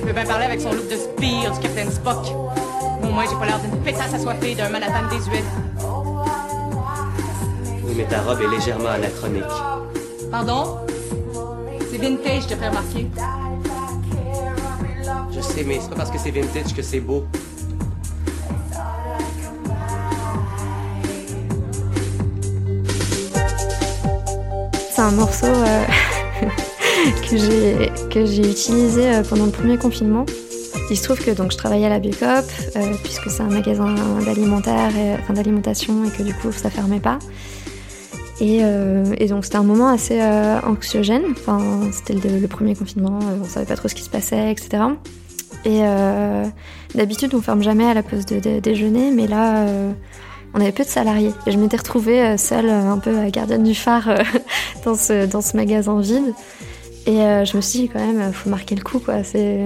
Elle 0.00 0.06
veut 0.06 0.12
bien 0.12 0.24
parler 0.26 0.44
avec 0.44 0.60
son 0.60 0.70
look 0.70 0.88
de 0.90 0.96
spire 0.96 1.52
du 1.52 1.60
Captain 1.60 1.90
Spock. 1.90 2.26
Au 3.02 3.06
moins, 3.06 3.24
j'ai 3.28 3.36
pas 3.36 3.46
l'air 3.46 3.58
d'une 3.60 3.80
pétasse 3.80 4.12
assoiffée 4.12 4.54
d'un 4.54 4.68
Manhattan 4.68 5.08
désuet. 5.10 5.42
Oui, 7.82 7.94
mais 7.96 8.04
ta 8.04 8.20
robe 8.20 8.42
est 8.42 8.54
légèrement 8.54 8.90
anachronique. 8.90 9.44
Pardon? 10.30 10.80
C'est 11.90 11.96
vintage, 11.96 12.42
je 12.42 12.48
te 12.48 12.54
fais 12.56 12.68
remarquer. 12.68 13.06
Je 15.32 15.40
sais, 15.40 15.64
mais 15.64 15.78
c'est 15.80 15.88
pas 15.88 15.96
parce 15.96 16.10
que 16.10 16.18
c'est 16.18 16.30
vintage 16.30 16.74
que 16.74 16.82
c'est 16.82 17.00
beau. 17.00 17.24
Un 25.04 25.10
morceau 25.10 25.46
euh, 25.46 25.84
que 28.10 28.24
j'ai 28.24 28.50
utilisé 28.50 29.14
euh, 29.14 29.22
pendant 29.22 29.44
le 29.44 29.50
premier 29.50 29.76
confinement. 29.76 30.24
Il 30.90 30.96
se 30.96 31.02
trouve 31.04 31.18
que 31.18 31.30
donc 31.30 31.52
je 31.52 31.58
travaillais 31.58 31.84
à 31.86 31.90
la 31.90 31.98
Biocop 31.98 32.44
euh, 32.76 32.80
puisque 33.02 33.30
c'est 33.30 33.42
un 33.42 33.50
magasin 33.50 33.94
d'alimentation 34.24 36.04
et 36.04 36.10
que 36.10 36.22
du 36.22 36.32
coup 36.32 36.52
ça 36.52 36.70
fermait 36.70 37.00
pas. 37.00 37.18
Et, 38.40 38.62
et 39.18 39.26
donc 39.28 39.44
c'était 39.44 39.56
un 39.56 39.62
moment 39.62 39.88
assez 39.88 40.20
anxiogène. 40.66 41.22
Enfin 41.32 41.60
c'était 41.92 42.14
le, 42.14 42.46
premier 42.48 42.74
confinement, 42.74 43.18
on 43.40 43.44
savait 43.44 43.66
pas 43.66 43.76
trop 43.76 43.88
ce 43.88 43.94
qui 43.94 44.02
se 44.02 44.10
passait, 44.10 44.50
etc. 44.50 44.82
Et 45.64 45.80
d'habitude 46.94 47.32
on 47.34 47.40
ferme 47.40 47.62
jamais 47.62 47.84
à 47.86 47.94
la 47.94 48.02
pause 48.02 48.26
de, 48.26 48.40
de- 48.40 48.58
déjeuner, 48.58 49.12
mais 49.12 49.28
là 49.28 49.66
on 50.54 50.60
avait 50.60 50.72
peu 50.72 50.84
de 50.84 50.88
salariés. 50.88 51.32
Et 51.46 51.50
je 51.52 51.58
m'étais 51.58 51.76
retrouvée 51.76 52.20
euh, 52.22 52.36
seule, 52.36 52.68
euh, 52.68 52.90
un 52.90 52.98
peu 52.98 53.10
euh, 53.10 53.30
gardienne 53.30 53.62
du 53.64 53.74
phare 53.74 54.08
dans 54.84 54.94
ce, 54.94 55.26
dans 55.26 55.40
ce 55.40 55.56
magasin 55.56 56.00
vide. 56.00 56.32
Et 57.06 57.16
je 57.16 57.56
me 57.56 57.60
suis 57.60 57.80
dit 57.80 57.88
quand 57.92 57.98
même, 58.00 58.20
euh, 58.20 58.32
faut 58.32 58.48
marquer 58.48 58.74
le 58.74 58.82
coup, 58.82 58.98
quoi. 58.98 59.22
C'est, 59.24 59.58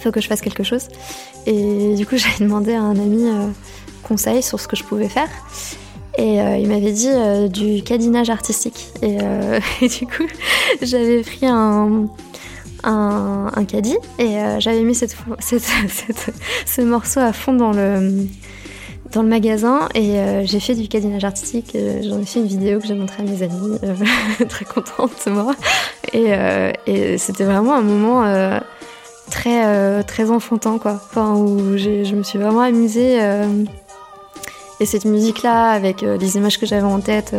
faut 0.00 0.12
que 0.12 0.20
je 0.20 0.28
fasse 0.28 0.40
quelque 0.40 0.62
chose. 0.62 0.88
Et 1.46 1.94
du 1.96 2.06
coup, 2.06 2.16
j'avais 2.18 2.44
demandé 2.44 2.74
à 2.74 2.80
un 2.82 2.96
ami 2.96 3.24
conseil 4.02 4.42
sur 4.42 4.60
ce 4.60 4.68
que 4.68 4.76
je 4.76 4.84
pouvais 4.84 5.08
faire. 5.08 5.28
Et 6.18 6.36
il 6.36 6.68
m'avait 6.68 6.92
dit 6.92 7.10
du 7.50 7.82
cadinage 7.82 8.30
artistique. 8.30 8.88
Et, 9.02 9.16
du 9.80 10.06
coup, 10.06 10.26
j'avais 10.80 11.20
pris 11.22 11.44
un, 11.46 12.06
un, 12.84 13.50
un 13.54 13.64
caddie 13.66 13.98
et 14.18 14.36
j'avais 14.60 14.82
mis 14.82 14.94
cette, 14.94 15.14
cette- 15.40 16.32
ce 16.64 16.80
morceau 16.80 17.20
à 17.20 17.32
fond 17.34 17.52
dans 17.52 17.72
le, 17.72 18.24
dans 19.12 19.22
le 19.22 19.28
magasin 19.28 19.88
et 19.94 20.18
euh, 20.18 20.44
j'ai 20.44 20.60
fait 20.60 20.74
du 20.74 20.88
cadinage 20.88 21.24
artistique. 21.24 21.74
euh, 21.74 22.02
J'en 22.02 22.20
ai 22.20 22.24
fait 22.24 22.40
une 22.40 22.46
vidéo 22.46 22.80
que 22.80 22.86
j'ai 22.86 22.94
montrée 22.94 23.22
à 23.22 23.26
mes 23.26 23.42
amis, 23.42 23.78
euh, 23.82 23.94
très 24.48 24.64
contente 24.64 25.26
moi. 25.26 25.54
Et, 26.12 27.18
c'était 27.18 27.44
vraiment 27.44 27.74
un 27.74 27.82
moment 27.82 28.60
très, 29.30 30.02
très 30.04 30.30
enfantin, 30.30 30.78
quoi. 30.78 31.00
Enfin, 31.10 31.34
où 31.34 31.76
je 31.76 32.14
me 32.14 32.22
suis 32.22 32.38
vraiment 32.38 32.60
amusée. 32.60 33.18
et 34.80 34.86
cette 34.86 35.04
musique-là, 35.04 35.70
avec 35.70 36.02
euh, 36.02 36.16
les 36.16 36.36
images 36.36 36.58
que 36.58 36.66
j'avais 36.66 36.82
en 36.82 37.00
tête 37.00 37.34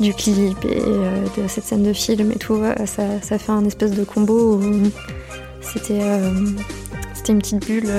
du 0.00 0.14
clip 0.14 0.64
et 0.64 0.80
de 0.80 1.48
cette 1.48 1.64
scène 1.64 1.82
de 1.82 1.92
film 1.92 2.32
et 2.32 2.38
tout, 2.38 2.60
ça, 2.86 3.38
fait 3.38 3.52
un 3.52 3.64
espèce 3.64 3.92
de 3.92 4.04
combo 4.04 4.56
où 4.56 4.62
c'était 5.60 6.00
c'était 7.14 7.32
une 7.32 7.38
petite 7.40 7.66
bulle 7.66 7.90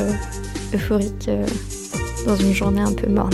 euphorique. 0.73 1.29
Dans 2.25 2.35
une 2.35 2.53
journée 2.53 2.81
un 2.81 2.93
peu 2.93 3.09
morne. 3.09 3.33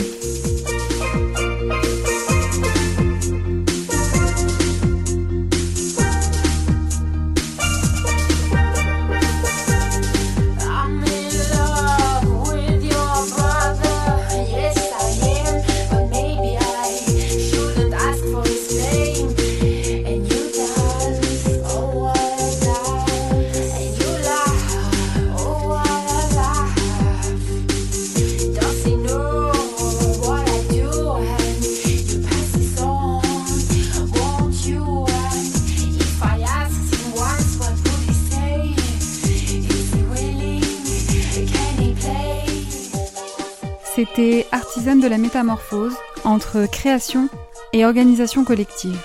De 44.80 45.08
la 45.10 45.18
métamorphose 45.18 45.94
entre 46.24 46.65
création 46.65 47.28
et 47.74 47.86
organisation 47.86 48.46
collective. 48.46 48.98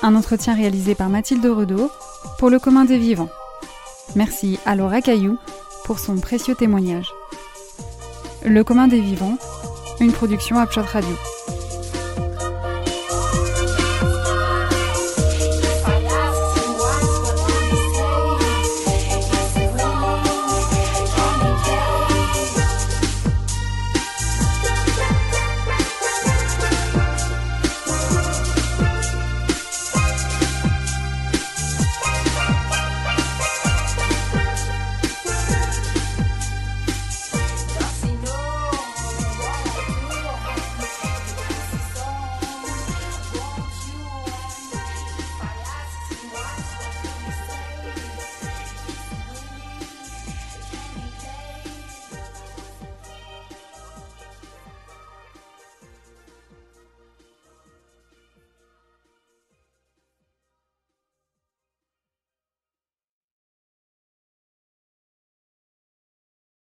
Un 0.00 0.14
entretien 0.14 0.54
réalisé 0.54 0.94
par 0.94 1.08
Mathilde 1.08 1.44
Redeau 1.44 1.90
pour 2.38 2.50
le 2.50 2.60
commun 2.60 2.84
des 2.84 2.96
vivants. 2.96 3.28
Merci 4.14 4.60
à 4.64 4.76
Laura 4.76 5.00
Caillou 5.00 5.38
pour 5.84 5.98
son 5.98 6.16
précieux 6.16 6.54
témoignage. 6.54 7.12
Le 8.44 8.62
commun 8.62 8.86
des 8.86 9.00
vivants, 9.00 9.36
une 9.98 10.12
production 10.12 10.60
Upshot 10.60 10.82
Radio. 10.82 11.16